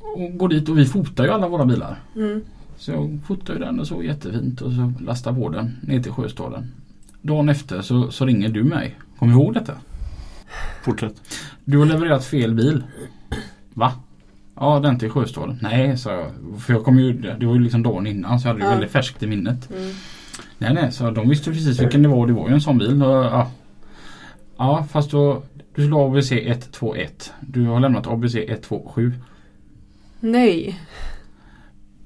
[0.00, 2.00] Och går dit och vi fotar ju alla våra bilar.
[2.16, 2.40] Mm.
[2.76, 6.12] Så jag fotar ju den och så jättefint och så lastar på den ner till
[6.12, 6.72] Sjöstaden.
[7.22, 8.98] Dagen efter så, så ringer du mig.
[9.18, 9.72] Kommer du ihåg detta?
[10.84, 11.14] Fortsätt.
[11.64, 12.84] Du har levererat fel bil.
[13.74, 13.92] Va?
[14.56, 15.58] Ja den till Sjöstaden.
[15.62, 16.30] Nej sa jag.
[16.60, 18.70] För jag kom ju, det var ju liksom dagen innan så jag hade Ja.
[18.70, 19.70] väldigt färskt i minnet.
[19.70, 19.90] Mm.
[20.58, 22.78] Nej nej så de visste precis vilken det var och det var ju en sån
[22.78, 23.02] bil.
[23.02, 23.50] Och, ja.
[24.56, 25.42] ja fast då
[25.74, 27.32] du skulle ha ABC 121.
[27.40, 29.12] Du har lämnat ABC 127.
[30.20, 30.80] Nej.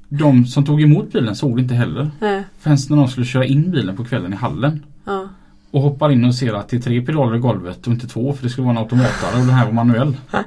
[0.08, 2.10] De som tog emot bilen såg det inte heller.
[2.20, 2.44] Nej.
[2.58, 4.84] Förrän när de skulle köra in bilen på kvällen i hallen.
[5.04, 5.28] Ja.
[5.70, 8.32] Och hoppar in och ser att det är tre pedaler i golvet och inte två
[8.32, 10.16] för det skulle vara en automatare och den här var manuell.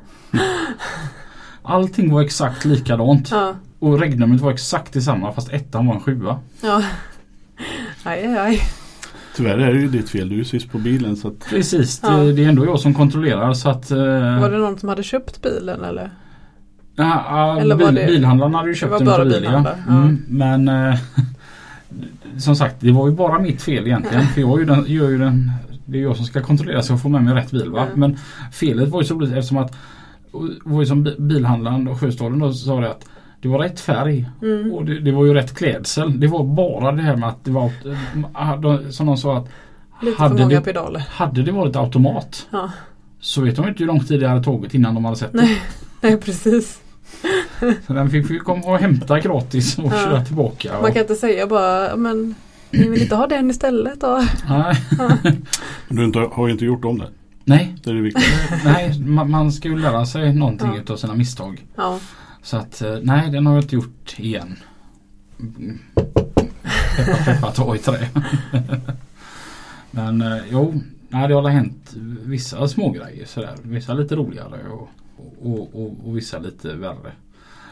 [1.63, 3.32] Allting var exakt likadant.
[3.32, 3.55] Ja.
[3.80, 6.39] Och regnumret var exakt detsamma fast ettan var en sjua.
[6.61, 6.84] Ja.
[8.03, 8.61] Aj, aj, aj.
[9.36, 10.29] Tyvärr är det ju ditt fel.
[10.29, 11.15] Du är ju sist på bilen.
[11.15, 12.09] Så att, Precis, Ja.
[12.09, 13.91] det, det är ändå jag som kontrollerar så att...
[13.91, 13.97] eh,
[14.39, 16.09] Var det någon som hade köpt bilen eller?
[16.95, 19.93] Ja, ja, Eller bil, det- bilhandlaren hade ju det köpt den utav bilhandlare, ja.
[19.93, 20.99] Mm, men eh,
[22.38, 24.25] som sagt det var ju bara mitt fel egentligen.
[24.27, 25.51] För jag är ju den, gör ju den,
[25.86, 27.69] det är jag som ska kontrollera så jag får med mig rätt bil.
[27.69, 27.79] Va?
[27.89, 27.95] Ja.
[27.95, 28.17] Men
[28.51, 32.39] felet var ju så roligt eftersom att det var ju som bi- bilhandlaren och Sjöstaden
[32.39, 33.05] då sa det att
[33.42, 34.72] det var rätt färg Mm.
[34.74, 36.20] och det, det var ju rätt klädsel.
[36.20, 39.50] Det var bara det här med att det var eh, som de sa att
[40.02, 41.00] Lite för hade många det, pedaler.
[41.10, 42.70] hade det varit automat Ja.
[43.20, 45.38] så vet de inte hur lång tid det hade tagit innan de hade sett det.
[45.42, 45.62] Nej.
[46.02, 46.82] Nej precis.
[47.88, 49.92] Så den fick vi komma och hämta gratis och Ja.
[49.92, 50.76] köra tillbaka.
[50.78, 52.36] Och, Man kan inte säga bara men
[52.72, 54.24] ni vill inte ha den istället då?
[54.50, 54.76] nej,
[55.89, 57.08] du inte, har ju inte gjort om det.
[57.44, 58.24] nej, Det är det viktiga.
[58.66, 60.82] nej man, man ska ju lära sig någonting Ja.
[60.82, 61.66] utav sina misstag.
[61.76, 62.00] Ja.
[62.42, 64.56] Så att eh, nej, den har jag inte gjort igen.
[66.96, 68.10] Peppa peppa ta i trä.
[69.92, 71.94] Men eh, jo, nej, det har hänt
[72.26, 73.56] vissa små grejer sådär.
[73.64, 74.89] Vissa lite roligare och,
[75.42, 77.12] och, och, och vissa lite värre.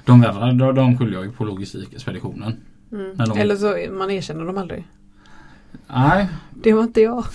[0.06, 2.56] De värre de, de skyller jag ju på logistikexpeditionen.
[2.92, 3.18] Mm.
[3.18, 4.88] De- Eller så man erkänner dem aldrig.
[5.88, 6.28] Nej,
[6.64, 7.26] Det var inte jag.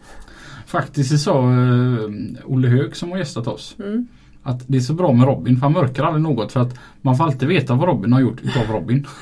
[0.66, 2.10] faktiskt det sa eh,
[2.44, 3.76] Olle Hög som har gästat oss.
[3.78, 4.06] Mm.
[4.50, 7.16] Att det är så bra med Robin för han mörkar aldrig något för att man
[7.16, 9.06] får alltid veta vad Robin har gjort utav Robin.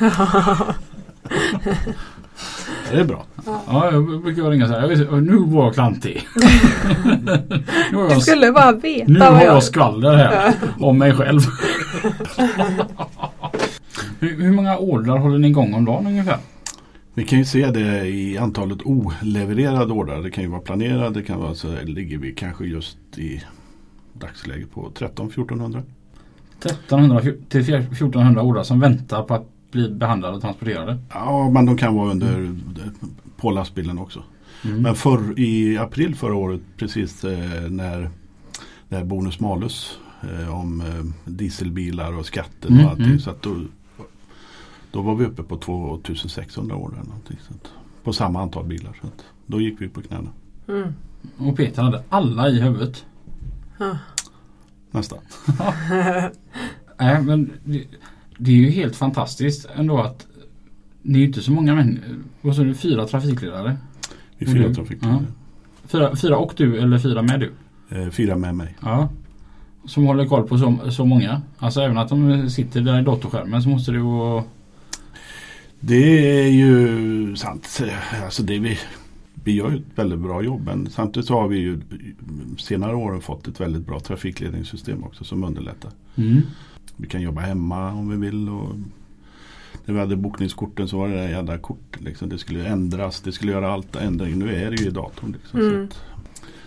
[2.90, 3.24] Det är bra.
[3.46, 4.90] Ja, jag brukar ringa så här.
[5.10, 6.26] "Jag Nu var jag klantig.
[7.92, 9.44] nu har Du jag, skulle bara veta nu har jag...
[9.44, 11.40] jag skvaller här om mig själv.
[14.20, 16.36] hur, hur många ordrar håller ni igång om dagen ungefär?
[17.14, 20.22] Vi kan ju se det i antalet olevererade ordrar.
[20.22, 21.10] Det kan ju vara planerade.
[21.20, 23.42] Det kan vara så här, ligger vi kanske just i
[24.20, 25.82] dagsläget på 13-1400.
[26.64, 30.98] 1300 till 1400 ordrar som väntar på att bli behandlade och transporterade.
[31.10, 32.56] Ja, men de kan vara under
[33.36, 34.22] på lastbilen också.
[34.64, 34.82] Mm.
[34.82, 38.10] Men förr, i april förra året precis eh, när,
[38.88, 43.06] när bonus malus eh, om eh, dieselbilar och skatten Mm, och allting.
[43.06, 43.20] mm.
[43.20, 43.56] Så att då,
[44.90, 47.36] då var vi uppe på 2600 år eller någonting.
[47.48, 47.70] Så att,
[48.04, 48.96] på samma antal bilar.
[49.00, 50.30] Så att, då gick vi på knäna.
[50.68, 50.92] Mm.
[51.38, 53.04] Och Peter hade alla i huvudet.
[53.78, 53.98] Ja.
[54.90, 55.18] Nästan.
[57.00, 57.84] Nej men det,
[58.38, 60.26] det är ju helt fantastiskt ändå att
[61.02, 62.16] ni är inte så många människor.
[62.40, 62.74] Vad sa du?
[62.74, 63.76] Fyra trafikledare?
[64.38, 64.74] Vi Och fyra du?
[64.74, 64.98] trafik.
[65.02, 65.20] Ja.
[65.86, 67.52] Fyra, fyra och du eller fyra med du?
[67.96, 68.76] Eh, fyra med mig.
[68.82, 69.08] Ja.
[69.86, 71.42] Som håller koll på så, så många.
[71.58, 74.44] Alltså även att de sitter där i datorskärmen så måste det vara...
[75.80, 77.80] Det är ju sant.
[78.24, 78.78] Alltså det vi,
[79.44, 80.62] vi gör ju ett väldigt bra jobb.
[80.64, 81.80] Men samtidigt så har vi ju
[82.58, 85.90] senare åren fått ett väldigt bra trafikledningssystem också som underlättar.
[86.16, 86.40] Mm.
[86.96, 88.48] Vi kan jobba hemma om vi vill.
[88.48, 88.68] Och
[89.84, 92.00] när vi hade bokningskorten så var det där jävla kortet.
[92.02, 92.28] Liksom.
[92.28, 93.20] Det skulle ändras.
[93.20, 94.38] Det skulle göra allt ändring.
[94.38, 95.32] Nu är det ju i datorn.
[95.32, 95.60] Liksom.
[95.60, 95.84] Så, Mm.
[95.84, 96.00] att,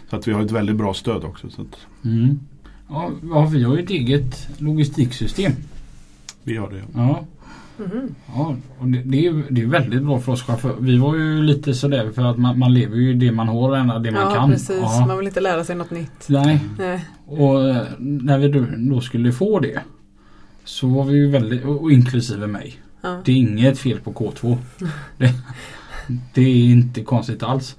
[0.10, 1.50] så att vi har ett väldigt bra stöd också.
[1.50, 2.40] Så att Mm.
[2.90, 5.52] Ja, ja, vi har ju ett eget logistiksystem.
[6.44, 6.84] vi har det.
[6.96, 7.26] Ja.
[7.82, 8.16] Mhm.
[8.36, 10.76] Ja, och det, det, är, det är väldigt bra för oss chaufförer.
[10.80, 13.56] Vi var ju lite sådär för att man, man lever ju det man har
[13.96, 14.52] och det man Ja kan.
[14.52, 15.06] precis, Ja.
[15.08, 16.26] man vill inte lära sig något nytt.
[16.30, 17.06] Nej, Nej.
[17.26, 18.48] och eh, när vi
[18.90, 19.80] då, skulle få det
[20.64, 22.74] så var vi ju väldigt, och inklusive mig.
[23.02, 23.22] Ja.
[23.26, 24.58] Det är inget fel på K2.
[25.18, 25.34] Det,
[26.34, 27.76] det är inte konstigt alls.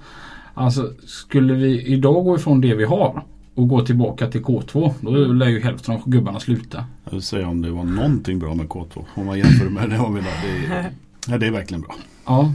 [0.53, 3.23] Alltså skulle vi idag gå ifrån det vi har
[3.55, 6.85] och gå tillbaka till K2 då lär ju hälften av gubbarna sluta.
[7.03, 9.05] Jag vill säga om det var någonting bra med K2.
[9.15, 9.99] Om man jämför med det.
[9.99, 10.91] Om vi det, är,
[11.27, 11.95] ja, det är verkligen bra.
[12.25, 12.53] Ja,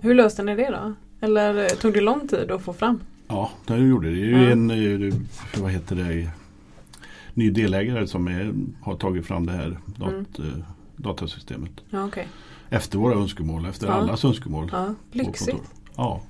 [0.00, 0.94] Hur löste ni det då?
[1.26, 3.00] Eller eh, tog det lång tid att få fram?
[3.28, 4.14] Ja, det gjorde det.
[4.16, 5.14] Det är ju en, eh,
[5.62, 6.30] vad heter det,
[7.34, 10.24] ny delägare som är, har tagit fram det här dat, Mm.
[10.38, 10.64] eh,
[10.96, 11.70] datasystemet.
[11.90, 12.28] Ja okej.
[12.70, 13.92] Efter våra önskemål, efter Ja.
[13.92, 14.68] allas önskemål.
[14.72, 15.62] Ja, lyxigt.
[15.96, 16.20] Ja.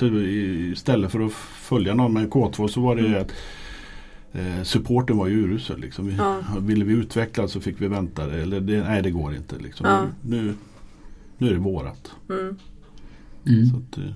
[0.00, 3.20] I- istället för att följa någon med K2 så var det Mm.
[3.22, 3.32] att
[4.32, 5.80] eh, supporten var ju urusel.
[5.80, 6.06] Liksom.
[6.06, 6.40] Vi, Ja.
[6.60, 8.26] Ville vi utveckla så fick vi vänta.
[8.26, 9.58] det, Eller det, nej det går inte.
[9.58, 9.86] Liksom.
[9.86, 10.06] Ja.
[10.22, 10.54] Nu,
[11.38, 12.12] nu är det vårat.
[12.30, 12.56] Mm.
[13.46, 13.66] mm.
[13.66, 14.12] Så att, eh,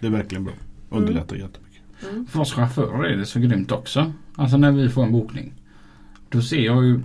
[0.00, 0.54] det är verkligen bra.
[0.90, 1.82] Underlättar jättemycket.
[2.10, 2.26] Mm.
[2.26, 4.12] För oss chaufförer är det så grymt också.
[4.34, 5.52] Alltså när vi får en bokning.
[6.28, 7.00] Då ser jag ju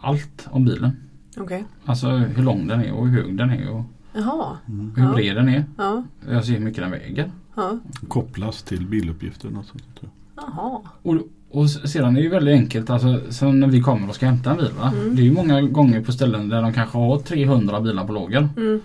[0.00, 0.90] allt om bilen.
[1.36, 1.64] Okej.
[1.84, 3.84] Alltså hur lång den är och hur hög den är och
[4.18, 4.56] Jaha.
[4.96, 5.12] hur Ja.
[5.14, 5.64] bred den är.
[5.78, 6.02] Ja.
[6.30, 7.30] Jag ser hur mycket den väger.
[7.56, 7.78] Ja.
[8.08, 9.48] Kopplas till biluppgifter.
[9.48, 10.44] Och sånt, tror jag.
[10.46, 10.80] Jaha.
[11.02, 11.16] Och,
[11.50, 12.90] och sedan är det ju väldigt enkelt.
[12.90, 14.70] Alltså, sen när vi kommer och ska hämta en bil.
[14.80, 14.92] Va?
[14.96, 15.16] Mm.
[15.16, 18.48] Det är ju många gånger på ställen där de kanske har 300 bilar på lager.
[18.56, 18.80] Mm.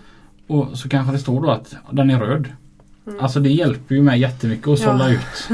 [0.47, 2.47] Och så kanske det står då att den är röd.
[3.07, 3.19] Mm.
[3.19, 4.85] Alltså det hjälper ju mig jättemycket att Ja.
[4.85, 5.49] sålla ut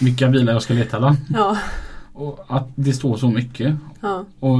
[0.00, 1.34] vilka bilar jag ska leta efter.
[1.34, 1.56] Ja.
[2.12, 3.74] Och att det står så mycket.
[4.00, 4.24] Ja.
[4.40, 4.58] Och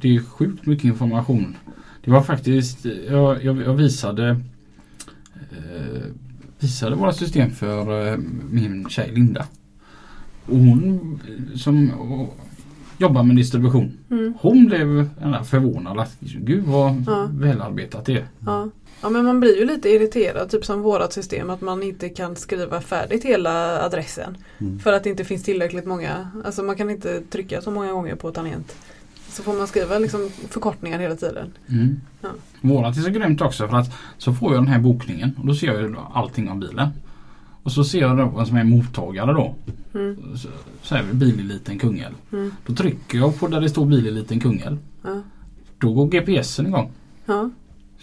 [0.00, 1.56] det är sjukt mycket information.
[2.04, 4.28] Det var faktiskt, jag, jag, jag visade
[5.50, 6.02] eh,
[6.58, 8.18] visade våra system för eh,
[8.50, 9.46] min tjej Linda.
[10.46, 11.20] Och hon
[11.56, 12.36] som och,
[12.98, 13.98] jobbar med distribution.
[14.10, 14.34] Mm.
[14.40, 15.08] Hon blev
[15.44, 17.28] förvånad att gud vad Ja.
[17.32, 18.26] välarbetat det är.
[18.46, 18.68] Ja.
[19.02, 22.36] ja men man blir ju lite irriterad typ som vårat system att man inte kan
[22.36, 24.36] skriva färdigt hela adressen.
[24.58, 24.78] Mm.
[24.78, 28.14] För att det inte finns tillräckligt många, alltså man kan inte trycka så många gånger
[28.14, 28.76] på tangent.
[29.32, 31.52] Så får man skriva liksom förkortningar hela tiden.
[31.68, 32.00] Mm.
[32.20, 32.28] Ja.
[32.60, 35.54] Vårat är så grymt också för att så får jag den här bokningen och då
[35.54, 36.88] ser jag allting om bilen.
[37.62, 39.54] Och så ser jag då vad som är mottagare då.
[39.94, 40.36] Mm.
[40.36, 40.48] Så,
[40.82, 42.14] så är det bileliten Kungälv.
[42.32, 42.50] Mm.
[42.66, 44.78] Då trycker jag på där det står bileliten Kungälv.
[45.04, 45.22] Ja.
[45.78, 46.90] Då går GPSen igång.
[47.26, 47.50] ja,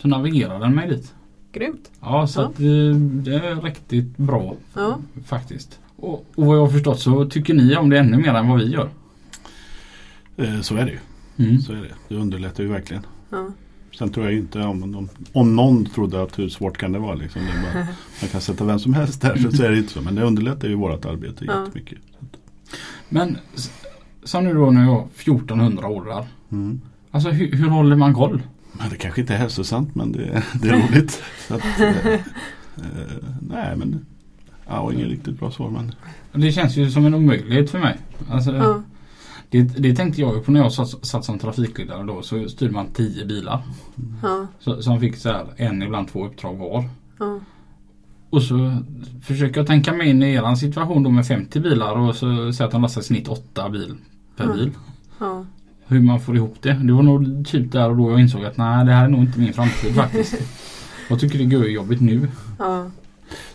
[0.02, 1.14] Så navigerar den mig dit.
[1.52, 1.92] grymt.
[2.02, 2.46] Ja så Ja.
[2.46, 4.98] att eh, det är riktigt bra Ja.
[5.26, 5.80] faktiskt.
[5.96, 8.60] Och, och vad jag har förstått så tycker ni om det ännu mer än vad
[8.60, 8.90] vi gör.
[10.38, 11.00] Eh, så är det ju.
[11.40, 11.62] Mm.
[11.62, 11.94] Så är det.
[12.08, 13.04] det underlättar ju verkligen.
[13.30, 13.48] Ja.
[13.98, 17.16] Sen tror jag inte om, om, om någon trodde att hur svårt kan det vara.
[17.16, 17.42] Liksom.
[17.42, 17.84] Det bara,
[18.22, 20.02] man kan sätta vem som helst där så, så är det inte så.
[20.02, 21.66] Men det underlättar ju vårt arbete Ja.
[21.66, 21.98] jättemycket.
[23.10, 23.38] Men
[24.24, 26.26] som nu då när jag har 1400 årar.
[26.52, 26.82] Mm.
[27.12, 28.42] Alltså hur, hur håller man koll?
[28.72, 31.24] Men det kanske inte är hälsosamt men det, det är roligt.
[31.48, 32.20] Så att, eh, eh,
[33.50, 34.06] nej men
[34.68, 35.70] ja, inget riktigt bra svar.
[36.32, 37.98] Men Det känns ju som en omöjlighet för mig.
[38.30, 38.84] Alltså, Ja.
[39.50, 42.22] Det, det tänkte jag ju på när jag satt, satt som trafikledare då.
[42.22, 43.62] Så styrde man 10 bilar.
[44.24, 44.48] Ja.
[44.60, 46.90] Så, som fick så här, en, ibland två uppdrag var.
[47.20, 47.40] Ja.
[48.30, 48.78] Och så
[49.24, 52.66] försöker jag tänka mig in i eran situation då med 50 bilar och så säger
[52.66, 53.96] att de lastar i snitt 8 bil
[54.36, 54.54] per Ja.
[54.54, 54.72] bil.
[55.20, 55.46] Ja.
[55.88, 56.74] Hur man får ihop det.
[56.74, 59.22] Det var nog typ där och då jag insåg att nej det här är nog
[59.22, 60.36] inte min framtid faktiskt.
[61.10, 62.28] jag tycker det är jobbigt nu.
[62.60, 62.92] Ja.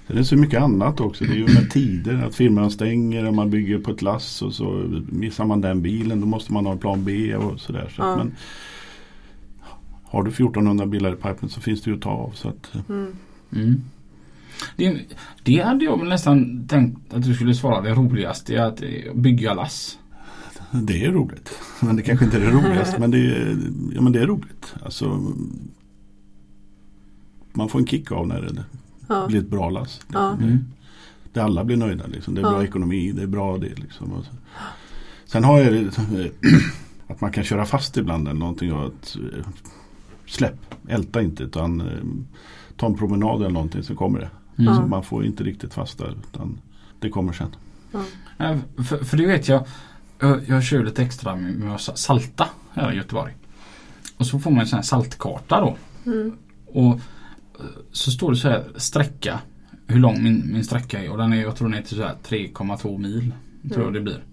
[0.06, 1.24] Sen är det så mycket annat också.
[1.24, 2.22] Det är ju med tider.
[2.22, 6.20] Att firman stänger och man bygger på ett lass och så missar man den bilen.
[6.20, 7.92] Då måste man ha en plan B och sådär.
[7.96, 8.16] Så att, Ja.
[8.16, 8.34] men,
[10.04, 12.30] har du 1400 bilar i pipen så finns det ju att ta av.
[12.34, 13.06] Så att, Mm.
[13.52, 13.82] Mm.
[14.76, 15.00] Det,
[15.42, 19.54] det hade jag nästan tänkt att du skulle svara det roligaste är att eh, bygga
[19.54, 19.98] lass.
[20.72, 21.58] det är roligt.
[21.82, 23.00] Men det kanske inte är det roligaste.
[23.00, 23.56] men, det är,
[23.94, 24.74] ja, men det är roligt.
[24.82, 25.22] Alltså,
[27.52, 28.64] man får en kick av när det
[29.08, 29.26] Ja.
[29.26, 30.00] blir ett bra lass.
[30.12, 30.32] Ja.
[30.32, 30.64] Mm.
[31.32, 32.06] Där alla blir nöjda.
[32.06, 32.34] Liksom.
[32.34, 32.50] Det är Ja.
[32.50, 33.74] bra ekonomi, det är bra det.
[33.78, 34.12] Liksom.
[34.12, 34.30] Och så.
[35.24, 36.30] Sen har jag det,
[37.08, 38.72] att man kan köra fast ibland eller någonting.
[38.72, 39.46] Och att, eh,
[40.26, 41.86] släpp, älta inte utan eh,
[42.76, 44.30] ta en promenad eller någonting så kommer det.
[44.62, 44.74] Mm.
[44.74, 46.60] Så man får inte riktigt fast där utan
[47.00, 47.56] det kommer sen.
[48.36, 49.66] Ja, För, för det vet jag.
[50.46, 53.32] Jag, kör lite extra med, att salta här i Göteborg.
[54.16, 55.76] Och så får man en sån här saltkarta då.
[56.10, 56.36] Mm.
[56.66, 57.00] Och
[57.92, 59.38] så står det så här sträcka.
[59.86, 61.10] Hur lång min, min sträcka är.
[61.10, 63.32] Och den är, jag tror den är till så här 3,2 mil.
[63.68, 63.84] Tror Mm.
[63.84, 64.24] jag det blir.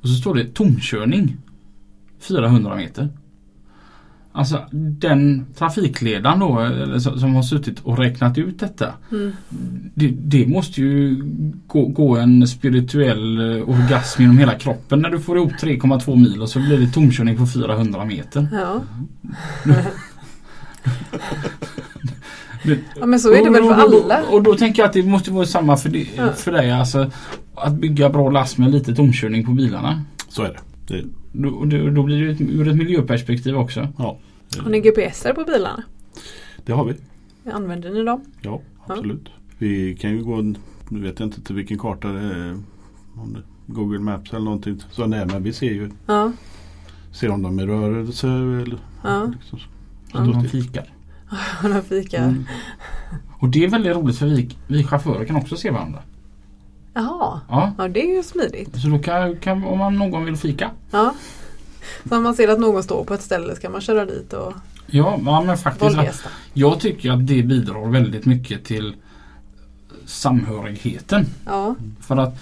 [0.00, 1.36] Och så står det tomkörning.
[2.20, 3.08] 400 meter.
[4.32, 8.94] Alltså den trafikledaren då eller, som har suttit och räknat ut detta.
[9.12, 9.32] Mm.
[9.94, 11.22] Det, det måste ju
[11.66, 16.42] gå, gå en spirituell eh, orgasm genom hela kroppen när du får ihop 3,2 mil
[16.42, 18.48] och så blir det tomkörning på 400 meter.
[18.52, 18.82] Ja.
[23.00, 24.28] Ja men så är det väl för och, då- alla.
[24.30, 26.32] Och då tänker jag att det måste vara samma för, det, Ja.
[26.32, 26.70] för dig.
[26.72, 27.10] Alltså,
[27.54, 30.02] att bygga bra last med lite tomkörning på bilarna.
[30.28, 30.94] Så är det.
[30.94, 33.88] det Då, då, då blir det ur ett miljöperspektiv också.
[33.98, 34.18] ja,
[34.58, 35.82] Har ni GPSer på bilarna?
[36.66, 36.94] det har vi.
[37.52, 38.20] Använder ni dem?
[38.42, 39.28] Ja, absolut.
[39.58, 40.42] Vi kan ju gå,
[40.88, 42.58] nu vet jag inte till vilken karta det är.
[43.16, 44.82] Om det, Google Maps eller någonting.
[44.90, 46.32] Så är, men vi ser ju Ja.
[47.12, 49.32] ser om de är rörelse eller Ja.
[49.40, 49.58] liksom,
[50.12, 50.18] Ja.
[50.20, 50.92] Om stå de fikar.
[51.62, 52.18] Och de fikar.
[52.24, 52.44] Mm.
[53.40, 55.98] Och det är väldigt roligt för vi, vi chaufförer kan också se varandra.
[56.94, 57.40] Jaha.
[57.48, 57.72] Ja.
[57.78, 58.80] Ja det är ju smidigt.
[58.80, 60.70] Så då kan, kan om man någon vill fika.
[60.90, 61.14] Ja.
[62.08, 64.52] Så om man ser att någon står på ett ställe ska man köra dit och
[64.86, 66.24] Ja, ja men faktiskt.
[66.52, 68.94] Jag tycker att det bidrar väldigt mycket till
[70.06, 71.26] samhörigheten.
[71.46, 71.74] Ja.
[72.00, 72.38] För att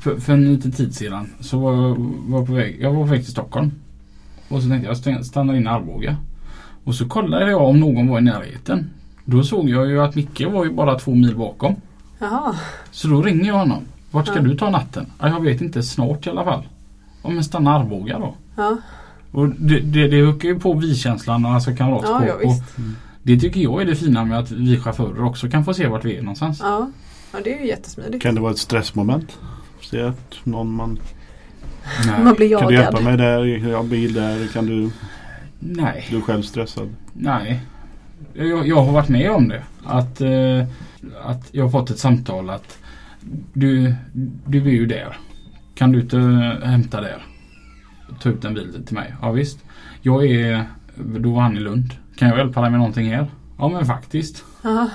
[0.00, 1.96] för, för en liten tid sedan så var jag,
[2.28, 3.72] var på väg, jag var på väg till Stockholm.
[4.48, 6.16] Och så tänkte jag st- stannar in i Arboga.
[6.88, 8.90] Och så kollade jag om någon var i närheten.
[9.24, 11.74] Då såg jag ju att Micke var ju bara två mil bakom.
[12.18, 12.54] Jaha.
[12.90, 13.82] Så då ringer jag honom.
[14.10, 14.42] Vart ska Ja.
[14.42, 15.06] du ta natten?
[15.20, 16.62] Ja, jag vet inte, snart i alla fall.
[17.22, 18.34] Ja men stanna Arboga då.
[18.56, 18.76] Ja.
[19.32, 22.22] Och det, det, det ökar ju på vi-känslan och alltså kamratskap.
[22.26, 22.54] Ja, ja
[23.22, 26.04] det tycker jag är det fina med att vi chaufförer också kan få se vart
[26.04, 26.60] vi är någonstans.
[26.62, 26.90] Ja.
[27.32, 28.22] Ja det är ju jättesmidigt.
[28.22, 29.38] Kan det vara ett stressmoment?
[29.90, 30.98] Se att någon man
[32.06, 32.24] Nej.
[32.24, 33.04] Man blir Kan du hjälpa jagad.
[33.04, 33.68] mig där?
[33.68, 34.46] Jag har bil där.
[34.52, 34.90] Kan du,
[35.58, 36.06] Nej.
[36.10, 36.88] du är själv stressad?
[37.12, 37.60] Nej.
[38.34, 39.62] Jag, jag har varit med om det.
[39.84, 40.66] Att, eh,
[41.24, 42.78] att jag har fått ett samtal att
[43.52, 43.94] du,
[44.46, 45.16] du är ju där.
[45.74, 46.18] Kan du inte
[46.64, 47.22] hämta där?
[48.20, 49.14] Ta ut en bil till mig.
[49.22, 49.58] Ja visst.
[50.02, 50.64] Jag är,
[51.18, 51.94] då var han i Lund.
[52.16, 53.26] Kan jag hjälpa dig med någonting här?
[53.58, 54.44] Ja men faktiskt.
[54.62, 54.90] Jaha.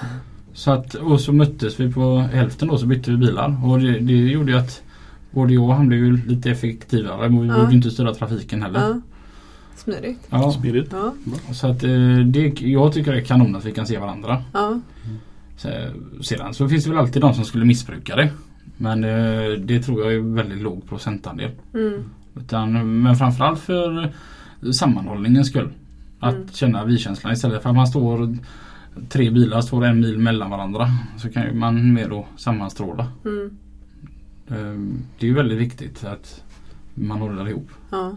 [0.54, 3.66] Så att, och så möttes vi på hälften då så bytte vi bilar.
[3.66, 4.82] Och det, det gjorde ju att
[5.32, 7.30] både jag och han blev ju lite effektivare.
[7.30, 7.54] Men vi Ja.
[7.54, 8.80] behövde ju inte styra trafiken heller.
[8.80, 9.02] Ja.
[9.84, 10.20] Smidigt.
[10.30, 10.52] Ja.
[10.52, 10.90] Smidigt?
[10.92, 11.14] Ja.
[11.54, 14.44] Så att eh, det, jag tycker det är kanon att vi kan se varandra.
[14.54, 14.80] Ja.
[15.58, 15.70] Så,
[16.22, 18.32] sedan så finns det väl alltid de som skulle missbruka det.
[18.78, 21.52] Men eh, det tror jag är väldigt låg procentandel.
[21.74, 22.04] Mm.
[22.36, 24.14] Utan, men framförallt för
[24.72, 25.70] sammanhållningens skull.
[26.20, 26.48] Att Mm.
[26.52, 28.38] känna vi-känslan istället för att man står
[29.10, 30.88] tre bilar står en mil mellan varandra.
[31.18, 33.08] Så kan ju man mer då sammanstråla.
[33.26, 33.58] Mm.
[34.48, 36.44] Eh, Det är ju väldigt viktigt att
[36.94, 37.68] man håller ihop.
[37.92, 38.12] Ja.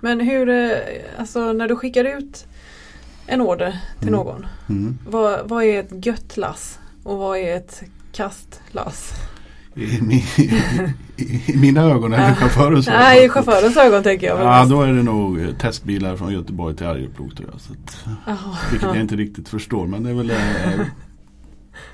[0.00, 0.70] Men hur, eh,
[1.18, 2.46] alltså när du skickar ut
[3.26, 4.20] en order till Mm.
[4.20, 4.46] någon.
[4.68, 4.98] Mm.
[5.08, 6.78] Vad, vad är ett gött lass?
[7.02, 9.12] Och vad är ett kastlass?
[9.74, 10.50] I, mi, i,
[11.52, 12.34] i mina ögon eller Ja.
[12.34, 14.40] chaufförens Nej, i chaufförens ögon tänker jag.
[14.40, 17.60] Ja, då är det nog testbilar från Göteborg till Arjeplog tror jag.
[17.60, 18.06] Så att,
[18.70, 20.86] vilket jag inte riktigt förstår men det är väl eh,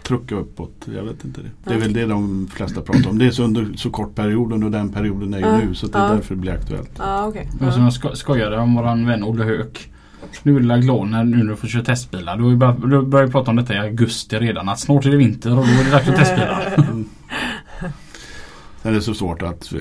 [0.03, 0.88] trucka uppåt.
[0.94, 1.48] Jag vet inte det.
[1.64, 3.18] Det är väl det de flesta pratar om.
[3.18, 5.92] Det är så under så kort period under den perioden är ju nu så att
[5.92, 6.90] det är därför det blir aktuellt.
[6.90, 7.84] Och som Ja.
[7.84, 9.88] jag sko- skojade om våran vän Olle Höök.
[10.42, 12.36] Nu är det glad när nu du får köra testbilar.
[12.38, 14.68] Då börjar vi prata om detta i augusti redan.
[14.68, 16.74] Att snart är det vinter och då är det dags för testbilar.
[17.82, 17.92] Mm.
[18.82, 19.72] Sen är det så svårt att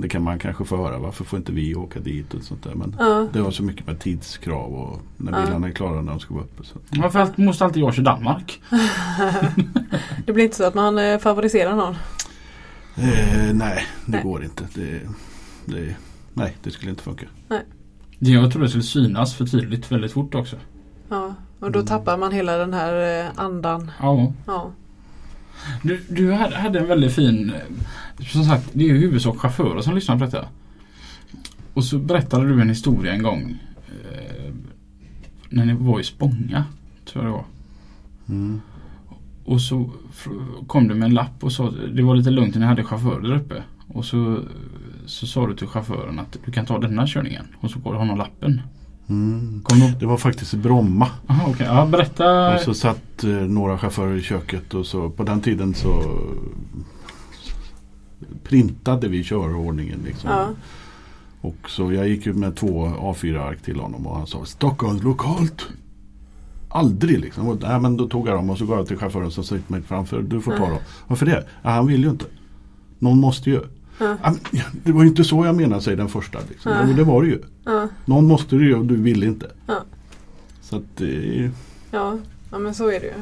[0.00, 0.98] det kan man kanske få höra.
[0.98, 2.74] Varför får inte vi åka dit och sånt där.
[2.74, 3.26] Men Ja.
[3.32, 5.46] det har så mycket med tidskrav och när Ja.
[5.46, 6.64] bilarna är klara när de ska vara uppe.
[6.64, 6.78] Så.
[6.90, 8.60] Varför måste alltid jag köra Danmark?
[10.26, 11.94] Det blir inte så att man eh, favoriserar någon.
[12.96, 14.22] Eh, nej, det Nej.
[14.22, 14.64] går inte.
[14.74, 15.00] Det,
[15.64, 15.96] det,
[16.34, 17.26] nej, det skulle inte funka.
[18.18, 20.56] Det jag tror det skulle synas för tydligt väldigt fort också.
[21.08, 21.34] Ja.
[21.60, 21.86] Och då Mm.
[21.86, 23.90] tappar man hela den här eh, andan.
[24.00, 24.32] Ja.
[24.46, 24.70] Ja.
[25.82, 27.52] Du, du hade, hade en väldigt fin...
[27.54, 30.48] eh, Som sagt, det är ju huvudsak chaufförer som lyssnar på detta.
[31.74, 33.58] Och så berättade du en historia en gång.
[33.88, 34.52] Eh,
[35.48, 36.64] när ni var i Spånga,
[37.04, 37.44] tror jag det var.
[38.28, 38.60] Mm.
[39.44, 39.90] Och så
[40.66, 43.20] kom du med en lapp och sa det var lite lugnt när ni hade chaufförer
[43.20, 43.62] där uppe.
[43.88, 44.40] Och så,
[45.06, 47.46] så sa du till chauffören att du kan ta denna körningen.
[47.60, 48.60] Och så gav du honom lappen.
[49.08, 49.62] Mm.
[50.00, 51.08] Det var faktiskt i Bromma.
[51.26, 51.66] Aha, okej.
[51.66, 52.54] Ja, berätta.
[52.54, 56.02] Och så satt eh, några chaufförer i köket och så på den tiden så
[58.44, 60.00] printade vi körordningen.
[60.04, 60.30] Liksom.
[60.30, 60.48] Ja.
[61.40, 65.66] Och så jag gick ju med två A4-ark till honom och han sa Stockholms lokalt.
[66.68, 67.48] Aldrig liksom.
[67.48, 69.72] Och, nej, men då tog jag dem och så gav jag till chauffören som sitter
[69.72, 70.22] mig framför.
[70.22, 70.70] Du får ta Ja.
[70.70, 70.78] dem.
[71.06, 71.46] Varför det?
[71.62, 72.24] Ja, han vill ju inte.
[72.98, 73.60] Någon måste ju.
[73.98, 74.16] Ja.
[74.84, 76.38] Det var ju inte så jag menade, säger den första.
[76.48, 76.72] Liksom.
[76.72, 76.78] Ja.
[76.80, 76.86] Ja.
[76.86, 77.42] men det var det ju.
[77.64, 77.88] Ja.
[78.04, 79.50] Någon måste ju och du vill inte.
[79.66, 79.74] Ja.
[80.62, 81.50] Så att det
[81.90, 82.18] Ja.
[82.50, 83.12] ja, men så är det ju.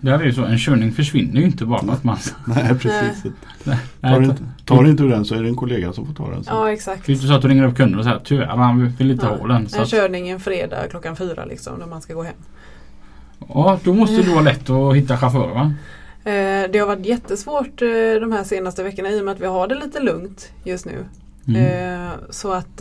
[0.00, 0.44] Det här är ju så.
[0.44, 2.16] En körning försvinner ju inte bara för att man...
[2.44, 3.24] Nej precis.
[3.64, 6.14] Nej, Tar, det inte, tar inte du den så är det en kollega som får
[6.14, 6.44] ta den.
[6.44, 6.56] sen.
[6.56, 7.08] Ja, exakt.
[7.08, 9.36] är inte så att du ringer upp kunden och säger tyvärr han vill inte Ja.
[9.36, 9.68] ha den.
[9.68, 12.34] Så En att, körning en fredag klockan fyra liksom när man ska gå hem.
[13.48, 15.72] ja, då måste du ha lätt att hitta chaufförer va?
[16.30, 17.88] Eh, det har varit jättesvårt eh,
[18.20, 21.04] de här senaste veckorna i och med att vi har det lite lugnt just nu.
[21.48, 21.62] Mm.
[22.06, 22.80] Eh, så att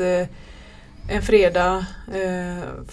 [1.11, 1.85] en fredag,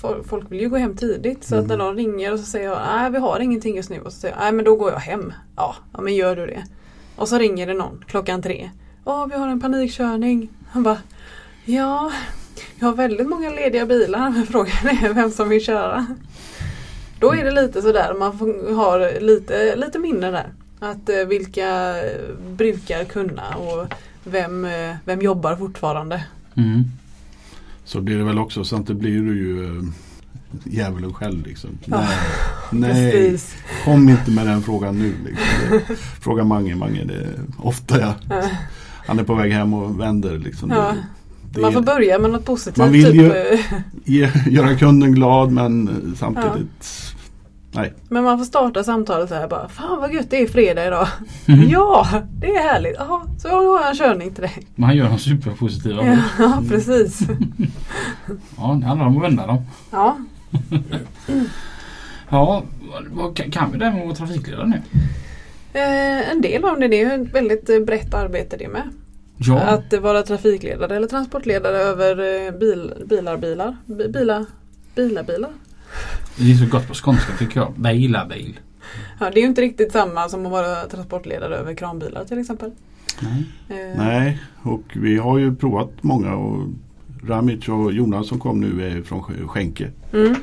[0.01, 1.79] fol- folk vill ju gå hem tidigt så att Mm.
[1.79, 4.19] när de ringer och så säger jag nej vi har ingenting just nu och så
[4.21, 5.33] säger jag nej men då går jag hem.
[5.57, 6.65] Ja, ja men gör du det.
[7.17, 8.71] Och så ringer det någon klockan tre.
[9.05, 10.49] Ja vi har en panikkörning.
[10.71, 10.99] Han bara
[11.65, 12.13] ja
[12.79, 16.07] jag har väldigt många lediga bilar men frågan är vem som vill köra.
[17.19, 20.47] Då är det lite sådär man får, har lite, lite minne där.
[20.81, 22.21] Att eh, vilka eh,
[22.57, 23.87] brukar kunna och
[24.25, 26.25] vem, eh, vem jobbar fortfarande.
[26.55, 26.85] Mm.
[27.85, 29.83] Så blir det väl också så att det blir du ju
[30.65, 31.71] djävulen själv liksom.
[31.85, 32.09] Ja,
[32.71, 33.39] Nej, nej
[33.85, 35.15] kom inte med den frågan nu.
[35.25, 35.79] Liksom.
[35.89, 38.43] Det, fråga Mange, Mange det är ofta jag, Ja.
[39.07, 40.71] han är på väg hem och vänder liksom.
[40.71, 40.77] Ja.
[40.77, 41.03] Det
[41.63, 42.77] Man får är, börja med något positivt.
[42.77, 43.59] Man vill typ, ju-
[44.05, 47.13] ge, göra kunden glad men samtidigt
[47.73, 47.95] nej.
[48.09, 51.09] Men man får starta samtalet så här bara Fan vad gött det är fredag idag.
[51.47, 51.69] Mm.
[51.69, 52.07] Ja,
[52.41, 52.95] det är härligt.
[52.99, 54.67] Jaha, så har jag en körning till dig.
[54.75, 56.07] Man gör dem superpositiva.
[56.07, 56.63] Ja, Ja.
[56.69, 57.21] precis.
[58.57, 59.63] ja, det handlar om att vända dem.
[59.91, 60.17] Ja.
[62.29, 64.83] Ja, vad- vad, kan- vi det med att vara trafikledare nu?
[65.73, 68.83] Eh, en del av det, det är ju ett väldigt brett arbete det med.
[69.39, 74.45] Ja, Att vara trafikledare eller transportledare över eh, bil, bilar, bilar, bi- bilar,
[74.95, 75.51] bilar, bilar.
[76.37, 77.73] det är så gott på skånska tycker jag.
[77.77, 78.61] Bilar bil.
[79.21, 82.71] Ja, det är ju inte riktigt samma som att vara transportledare över kranbilar till exempel.
[83.21, 83.45] Nej.
[83.69, 86.67] Eh, Nej, och vi har ju provat många och
[87.27, 90.35] Ramic och Jonas som kom nu är från Sk- Skänke Mm,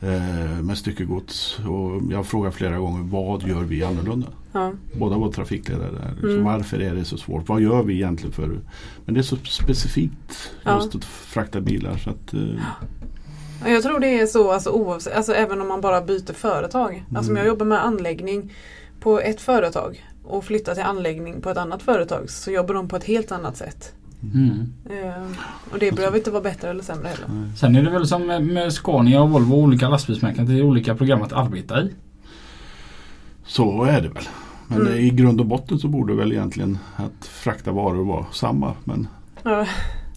[0.00, 1.58] eh, med styckegods.
[1.58, 4.26] Och jag frågar flera gånger vad gör vi annorlunda?
[4.60, 4.72] Ja.
[4.98, 6.10] Båda var trafikledare där.
[6.12, 6.44] Liksom, Mm.
[6.44, 7.48] Varför är det så svårt?
[7.48, 8.60] Vad gör vi egentligen för?
[9.04, 10.76] Men det är så specifikt Ja.
[10.76, 11.96] just att frakta bilar.
[11.96, 12.40] Så att, eh,
[13.64, 17.04] Ja, Jag tror det är så alltså, oavsett, alltså även om man bara byter företag.
[17.14, 17.36] Alltså om Mm.
[17.36, 18.52] jag jobbar med anläggning
[19.00, 22.96] på ett företag och flyttar till anläggning på ett annat företag så jobbar de på
[22.96, 23.92] ett helt annat sätt.
[24.34, 24.72] Mm.
[24.90, 25.22] Eh,
[25.72, 27.50] och det behöver inte vara bättre eller sämre heller.
[27.56, 30.46] Sen är det väl som med- Scania och Volvo och olika lastbilsmärken.
[30.46, 31.90] Det är olika program att arbeta i.
[33.46, 34.28] så är det väl.
[34.68, 34.92] Men Mm.
[34.98, 38.72] i grund och botten så borde väl egentligen att frakta varor vara samma.
[38.84, 39.08] Men
[39.42, 39.66] Ja,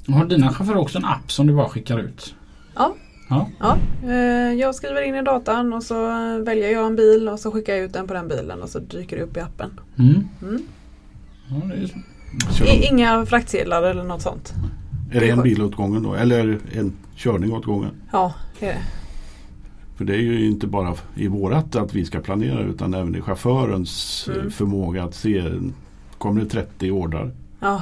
[0.07, 2.35] Har dina chaufförer också en app som du bara skickar ut?
[2.75, 2.95] Ja.
[3.29, 3.47] Ja.
[3.59, 3.77] ja,
[4.09, 5.95] eh, jag skriver in i datan och så
[6.45, 8.79] väljer jag en bil och så skickar jag ut den på den bilen och så
[8.79, 9.69] dyker det upp i appen.
[9.99, 10.27] Mm.
[10.41, 10.61] Mm.
[11.49, 11.73] ja det
[12.63, 14.53] är, I, inga fraktsedlar eller något sånt.
[15.11, 16.13] är det en bil åt gången då?
[16.13, 17.91] Eller en körning åt gången?
[18.11, 18.79] Ja, det är det.
[19.99, 23.21] För det är ju inte bara i vårat att vi ska planera utan även i
[23.21, 24.51] chaufförens eh, Mm.
[24.51, 25.43] förmåga att se
[26.17, 27.31] kommer det 30 ordrar.
[27.59, 27.81] Ja,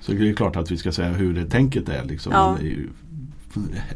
[0.00, 2.04] Så det är klart att vi ska säga hur det tänket är.
[2.04, 2.32] Liksom.
[2.32, 2.58] Ja.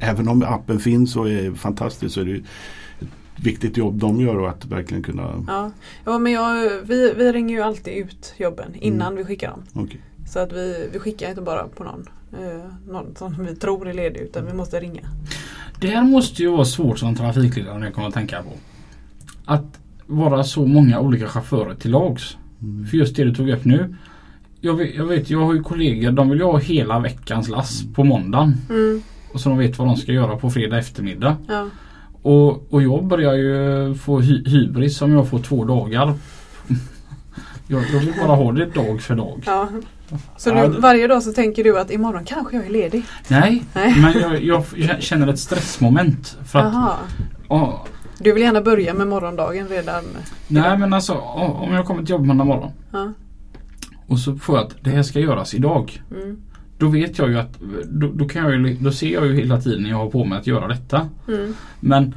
[0.01, 2.45] Även om appen finns och är fantastisk så är det ett
[3.45, 5.45] viktigt jobb de gör och att verkligen kunna...
[5.49, 5.71] ja.
[6.05, 9.17] ja men jag, vi, vi ringer ju alltid ut jobben innan Mm.
[9.19, 9.63] vi skickar dem.
[9.73, 10.01] Okej.
[10.29, 13.95] Så att vi, vi skickar inte bara på någon, eh, någon som vi tror är
[13.95, 15.01] ledig utan vi måste ringa.
[15.81, 18.51] Det här måste ju vara svårt som trafikledare när jag kommer att tänka på.
[19.45, 22.37] Att vara så många olika chaufförer till lags.
[22.63, 22.87] Mm.
[22.87, 23.95] För just det du tog upp nu.
[24.61, 27.83] Jag vet, jag, vet, jag har ju kollegor, de vill ju ha hela veckans lass
[27.95, 28.55] på måndagen.
[28.71, 29.03] Mm,
[29.33, 31.37] Och så de vet vad de ska göra på fredag eftermiddag.
[31.49, 31.69] ja.
[32.23, 36.15] Och, och jag börjar ju få hy hybris om jag får två dagar.
[37.69, 39.43] Jag, jag vill bara ha det dag för dag.
[39.47, 39.69] Ja.
[40.37, 43.03] Så Ja, du, varje dag så tänker du att imorgon kanske jag är ledig?
[43.29, 43.95] Nej, Nej.
[44.01, 46.39] men jag, jag känner ett stressmoment.
[46.45, 46.75] För att,
[47.49, 47.85] ja,
[48.19, 50.05] Du vill gärna börja med morgondagen redan?
[50.49, 52.71] nej men alltså o- om jag kommer till jobbet måndag morgon.
[52.93, 53.13] Ja.
[54.07, 56.03] Och så får jag att det här ska göras idag.
[56.23, 56.37] Mm.
[56.79, 59.61] Då vet jag ju att då, då, kan jag ju, då ser jag ju hela
[59.61, 61.09] tiden jag har på mig att göra detta.
[61.29, 61.55] Mm.
[61.81, 62.15] Men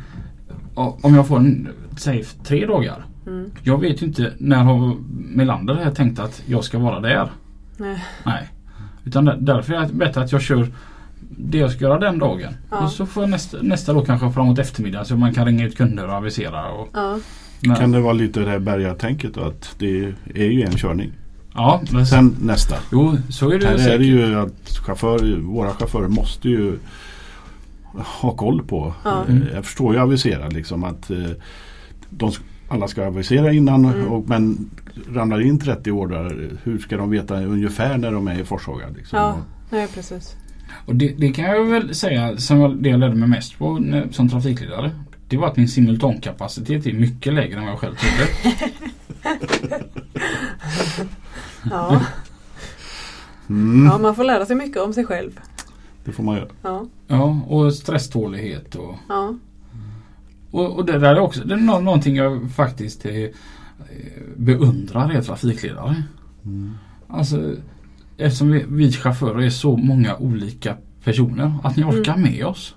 [0.76, 1.68] o- om jag får en,
[1.98, 3.06] säg tre dagar.
[3.28, 3.52] Mm.
[3.64, 4.96] Jag vet ju inte när har
[5.36, 7.32] Melander här tänkt att jag ska vara där.
[7.80, 8.04] Nej.
[8.26, 8.48] Nej.
[9.04, 10.68] Utan där- därför är det bättre att jag kör
[11.38, 12.54] det jag ska göra den dagen.
[12.72, 12.78] Ja.
[12.78, 15.78] Och så får jag nästa, nästa då kanske framåt eftermiddag så man kan ringa ut
[15.78, 16.70] kunder och avisera.
[16.72, 17.20] Och, Ja.
[17.60, 19.42] men, Kan det vara lite det här bergatänket då?
[19.42, 21.12] Att det är ju en körning.
[21.56, 22.76] Ja, men, Sen nästa.
[22.92, 24.00] jo så är det Här är säkert.
[24.00, 26.80] det ju att chaufför, våra chaufförer måste ju
[28.22, 28.94] ha koll på.
[29.04, 29.24] Ja.
[29.54, 31.18] Jag förstår ju avisera liksom att eh,
[32.10, 32.32] de,
[32.70, 34.07] alla ska avisera innan Mm.
[34.07, 34.70] och, men
[35.13, 38.86] ramlar in 30 ordrar hur ska de veta ungefär när de är i Forshaga?
[38.97, 39.20] Liksom?
[39.20, 39.38] Ja.
[39.70, 40.36] Nej precis.
[40.86, 43.80] Och det, det kan jag väl säga som jag, det jag lärde mig mest på
[43.80, 44.91] när, som trafikledare.
[45.28, 48.28] Det var att min simultankapacitet är mycket lägre än vad jag själv trodde.
[51.70, 52.01] Ja.
[53.49, 55.39] Mm, ja, man får lära sig mycket om sig själv.
[56.05, 56.47] Det får man göra.
[56.61, 56.86] Ja.
[57.07, 59.36] Ja, och stresstålighet och Ja.
[60.52, 63.30] Och, och det där är också det är nå- någonting jag faktiskt eh,
[64.36, 66.04] beundrar er trafikledare.
[66.45, 66.74] Mm.
[67.08, 67.56] Alltså
[68.18, 71.54] eftersom vi, vi chaufförer är så många olika personer.
[71.64, 72.76] Att ni orkar med oss.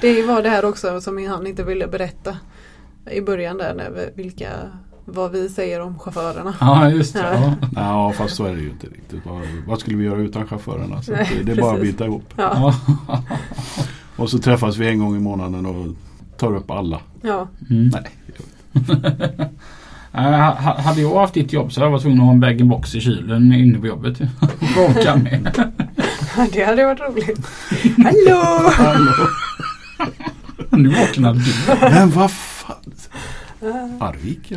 [0.00, 2.36] Det var det här också som han inte ville berätta
[3.10, 4.50] i början där när vi, vilka,
[5.04, 6.54] vad vi säger om chaufförerna.
[6.60, 7.20] Ja just det.
[7.20, 7.54] Ja.
[7.60, 7.68] Ja.
[7.76, 9.26] Ja fast så är det ju inte riktigt.
[9.26, 11.02] Vad, vad skulle vi göra utan chaufförerna?
[11.02, 11.92] Så Nej, det, är bara att precis.
[11.94, 12.34] bita ihop.
[12.36, 12.74] Ja.
[13.08, 13.22] Ja.
[14.16, 15.86] Och så träffas vi en gång i månaden och
[16.38, 17.00] tar upp alla.
[17.22, 17.48] Ja.
[17.70, 17.90] Mm.
[17.92, 18.10] Nej.
[20.16, 22.94] Ha- hade jag haft ditt jobb så hade jag varit tvungen att ha en bag-in-box
[22.94, 24.18] i kylen inne på jobbet.
[24.76, 25.72] Raka med.
[26.52, 27.46] Det hade varit roligt.
[28.04, 28.70] Hallå!
[28.72, 29.28] Hallå.
[30.70, 31.52] Nu vaknade du.
[31.80, 32.76] Men vad fan.
[34.00, 34.56] Arvika?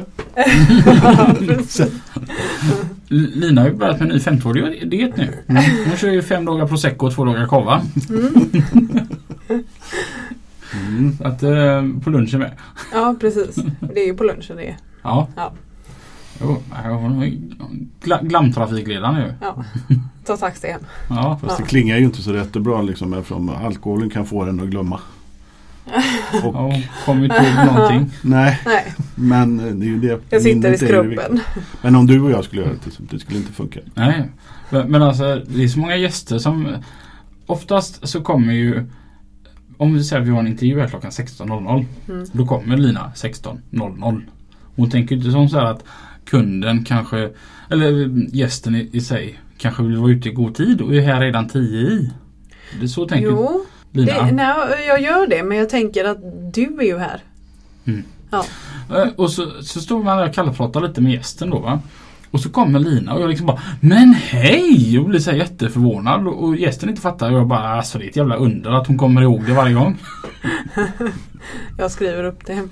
[3.09, 5.43] L- Lina har ju börjat med en ny 50-årig diet nu.
[5.87, 7.81] Hon kör ju fem dagar prosecco och två dagar kava.
[8.09, 8.49] Mm.
[11.17, 12.51] Så att eh, på lunchen med.
[12.93, 13.55] Ja precis.
[13.79, 14.77] Det är ju på lunchen det är.
[15.03, 15.27] Ja.
[15.35, 15.53] Ja.
[16.41, 17.27] Jo, hon är
[18.03, 19.33] gla- glamtrafikledare nu.
[19.41, 19.63] Ja.
[20.25, 20.81] Ta taxi hem.
[21.09, 21.37] Ja.
[21.41, 21.63] Fast Ja.
[21.65, 24.99] det klingar ju inte så jättebra liksom eftersom alkoholen kan få en att glömma.
[26.43, 28.11] Och, Ja, kommer inte ihåg någonting.
[28.21, 30.19] Nej, Nej, men det är ju det.
[30.29, 31.39] jag sitter i skrubben.
[31.81, 33.79] Men om du och jag skulle göra det, det skulle inte funka.
[33.93, 34.29] Nej.
[34.69, 36.67] Men, men alltså det är så många gäster som
[37.45, 38.83] Oftast så kommer ju
[39.77, 42.25] Om vi säger att vi har en intervju här klockan 16.00 Mm.
[42.31, 44.21] Då kommer Lina 16.00
[44.75, 45.83] Hon tänker inte som så här att
[46.25, 47.29] kunden kanske
[47.69, 51.21] Eller gästen i, i sig Kanske vill vara ute i god tid och är här
[51.21, 52.11] redan 10 i.
[52.79, 54.25] Det är så tänker Jo, Lina.
[54.25, 54.55] det, nej,
[54.87, 56.17] jag gör det men jag tänker att
[56.53, 57.21] du är ju här.
[58.89, 61.79] Eh, Och så, så står man där och kallpratar lite med gästen då va.
[62.31, 64.99] Och så kommer Lina och jag liksom bara Men hej!
[64.99, 67.31] Och blir så här jätteförvånad och, gästen inte fattar.
[67.31, 69.73] Och jag bara alltså det är ett jävla under att hon kommer ihåg det varje
[69.73, 69.97] gång.
[71.77, 72.67] Jag skriver upp det.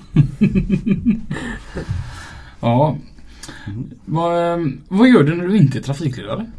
[2.60, 2.96] Ja.
[4.04, 6.50] Vad, eh, vad gör du när du inte är trafikledare?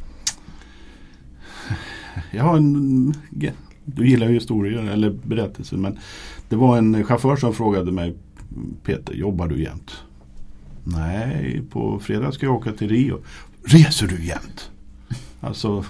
[2.32, 3.14] Jag har en...
[3.86, 5.98] Du gillar ju historier eller berättelser men
[6.50, 8.16] det var en chaufför som frågade mig
[8.84, 10.04] Peter, jobbar du jämt?
[10.95, 13.19] Nej, på fredag ska jag åka till Rio.
[13.63, 14.71] Reser du jämt?
[15.41, 15.85] Alltså,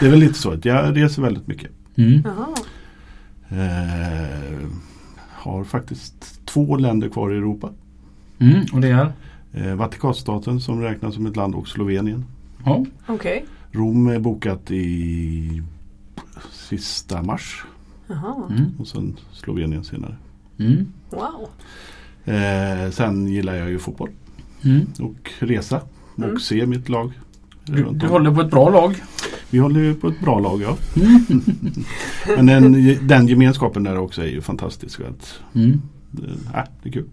[0.00, 1.70] det är väl lite så att jag reser väldigt mycket.
[1.96, 2.24] Mm.
[3.48, 4.68] Eh,
[5.30, 7.70] har faktiskt två länder kvar i Europa.
[8.38, 9.12] Mm, och det är?
[9.52, 12.24] Eh, Vatikanstaten som räknas som ett land och Slovenien.
[12.64, 12.84] Ja.
[13.06, 13.44] Okej.
[13.72, 15.62] Rom är bokat i
[16.52, 17.64] sista mars.
[18.50, 18.66] Mm.
[18.78, 20.16] och sen Slovenien senare.
[20.58, 20.92] Mm.
[21.10, 21.48] Wow.
[22.34, 24.10] Eh, sen gillar jag ju fotboll
[24.64, 24.86] Mm.
[25.00, 25.80] och resa
[26.16, 26.38] och Mm.
[26.38, 27.12] se mitt lag
[27.64, 28.12] Du, runt du om.
[28.12, 28.94] håller på ett bra lag.
[29.50, 30.76] Vi håller på ett bra lag ja.
[32.36, 32.72] Men den,
[33.08, 35.00] den gemenskapen där också är ju fantastisk.
[35.00, 35.82] Att, Mm.
[36.10, 36.22] det,
[36.58, 37.08] äh, det är kul.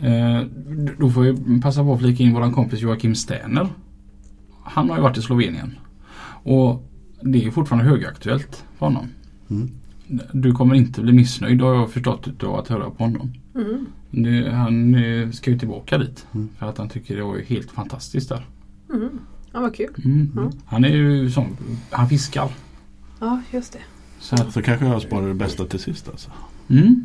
[0.00, 0.42] Eh,
[0.98, 3.68] då får jag passa på att flika in våran kompis Joakim Sterner.
[4.62, 5.78] Han har ju varit i Slovenien.
[6.42, 6.90] Och
[7.22, 9.06] det är fortfarande högaktuellt för honom.
[9.50, 9.70] Mm.
[10.32, 13.32] Du kommer inte bli missnöjd har jag förstått utav att höra på honom.
[13.54, 13.86] Mm.
[14.10, 16.26] Det, han eh, ska ju tillbaka dit.
[16.34, 16.48] Mm.
[16.58, 18.46] För att han tycker det var ju helt fantastiskt där.
[18.94, 19.08] Mm.
[19.52, 19.94] Ja, vad kul.
[20.04, 20.32] Mm.
[20.36, 20.50] Mm.
[20.66, 21.46] Han är ju som,
[21.90, 22.48] han fiskar.
[23.20, 23.78] Ja, just det.
[24.18, 26.30] Så att, Så kanske jag sparar det bästa till sist alltså.
[26.68, 27.04] mm.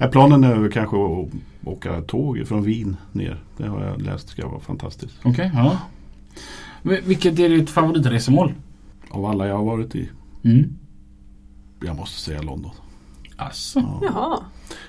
[0.00, 1.28] Äh, planen är väl kanske att
[1.64, 3.42] åka tåg från Wien ner.
[3.56, 5.14] Det har jag läst ska vara fantastiskt.
[5.22, 5.78] Okej, ja.
[6.82, 8.52] Vi- Vilket är ditt favoritresemål?
[9.10, 10.08] Av alla jag har varit i.
[10.42, 10.64] Mm.
[11.84, 12.70] Jag måste säga London.
[13.36, 13.78] Alltså.
[13.80, 14.00] Ja.
[14.02, 14.38] Jaha.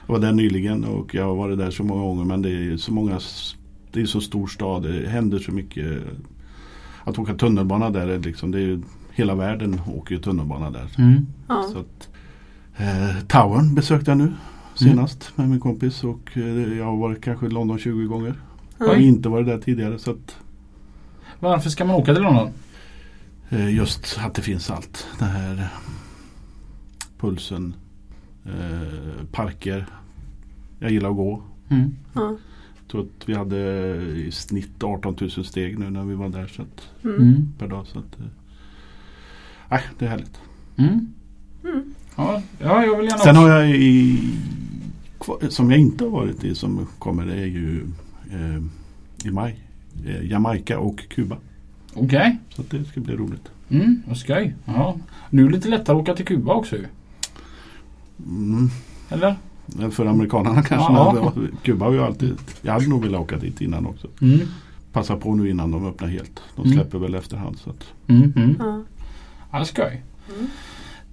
[0.07, 2.77] Jag var där nyligen och jag har varit där så många gånger men det är
[2.77, 3.19] så många
[3.91, 4.83] Det är så stor stad.
[4.83, 6.03] Det händer så mycket.
[7.03, 8.81] Att åka tunnelbana där är liksom det är ju
[9.11, 10.87] Hela världen åker ju tunnelbana där.
[10.97, 11.27] Mm.
[11.47, 11.63] Ja.
[11.73, 12.09] Så att,
[12.77, 14.33] eh, Towern besökte jag nu
[14.75, 18.33] senast med min kompis och eh, jag har varit kanske i London 20 gånger.
[18.77, 20.35] Jag har inte varit där tidigare så att
[21.39, 22.49] Varför ska man åka till London?
[23.49, 25.07] eh, just att det finns allt.
[25.19, 25.67] Den här
[27.25, 27.73] pulsen,
[28.45, 29.85] eh, parker.
[30.79, 31.41] Jag gillar att gå.
[31.69, 31.95] Mm.
[32.13, 32.35] Ja.
[32.79, 33.57] Jag tror att vi hade
[34.15, 37.15] i snitt 18 000 steg nu när vi var där så att, Mm.
[37.21, 37.47] Mm.
[37.57, 37.87] per dag.
[37.87, 38.19] Så att,
[39.69, 40.39] eh, det är härligt.
[40.77, 41.13] Mm.
[41.63, 41.93] Mm.
[42.17, 44.19] Ja, ja, jag vill gärna Sen har jag i,
[45.49, 47.85] som jag inte har varit i som kommer det är ju
[48.31, 48.63] eh,
[49.27, 49.59] i maj.
[50.05, 51.37] Eh, Jamaica och Kuba.
[51.93, 52.39] Okej.
[52.49, 53.51] Så att det ska bli roligt.
[53.69, 54.55] Mm, vad skoj.
[54.65, 54.97] Ja.
[55.29, 56.85] Nu är det lite lättare att åka till Kuba också ju.
[58.19, 58.69] Mm.
[59.09, 59.35] Eller?
[59.91, 60.93] För amerikanerna kanske.
[60.93, 61.33] Ja.
[61.63, 64.07] Kuba har ju alltid, jag hade nog velat åka dit innan också.
[64.21, 64.39] Mm.
[64.91, 66.41] Passa på nu innan de öppnar helt.
[66.55, 66.77] De Mm.
[66.77, 67.57] släpper väl efterhand.
[67.57, 68.33] Så att, Mm.
[68.35, 68.55] Mm.
[68.59, 68.83] Ja.
[69.51, 70.03] Ja, skoj.
[70.37, 70.47] Mm.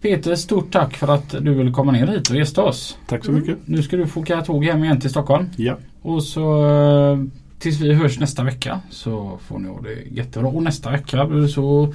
[0.01, 2.99] Peter, stort tack för att du ville komma ner hit och gästa oss.
[3.07, 3.41] tack så Mm.
[3.43, 3.59] mycket.
[3.69, 5.47] Nu ska du få åka tåg hem igen till Stockholm.
[5.57, 6.67] Ja, Och så
[7.13, 7.19] eh,
[7.59, 10.49] tills vi hörs nästa vecka så får ni ha det jättebra.
[10.49, 11.95] Och nästa vecka så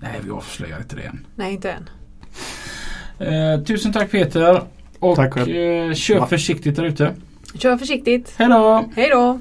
[0.00, 1.26] Nej, vi avslöjar inte det än.
[1.36, 1.88] Nej, inte än.
[3.18, 4.60] Eh, tusen tack Peter.
[4.98, 5.56] Och Tack själv.
[5.90, 6.26] eh, köp Va?
[6.26, 7.14] försiktigt där ute.
[7.58, 8.34] Kör försiktigt.
[8.36, 8.84] Hej då!
[8.96, 9.40] Hej då!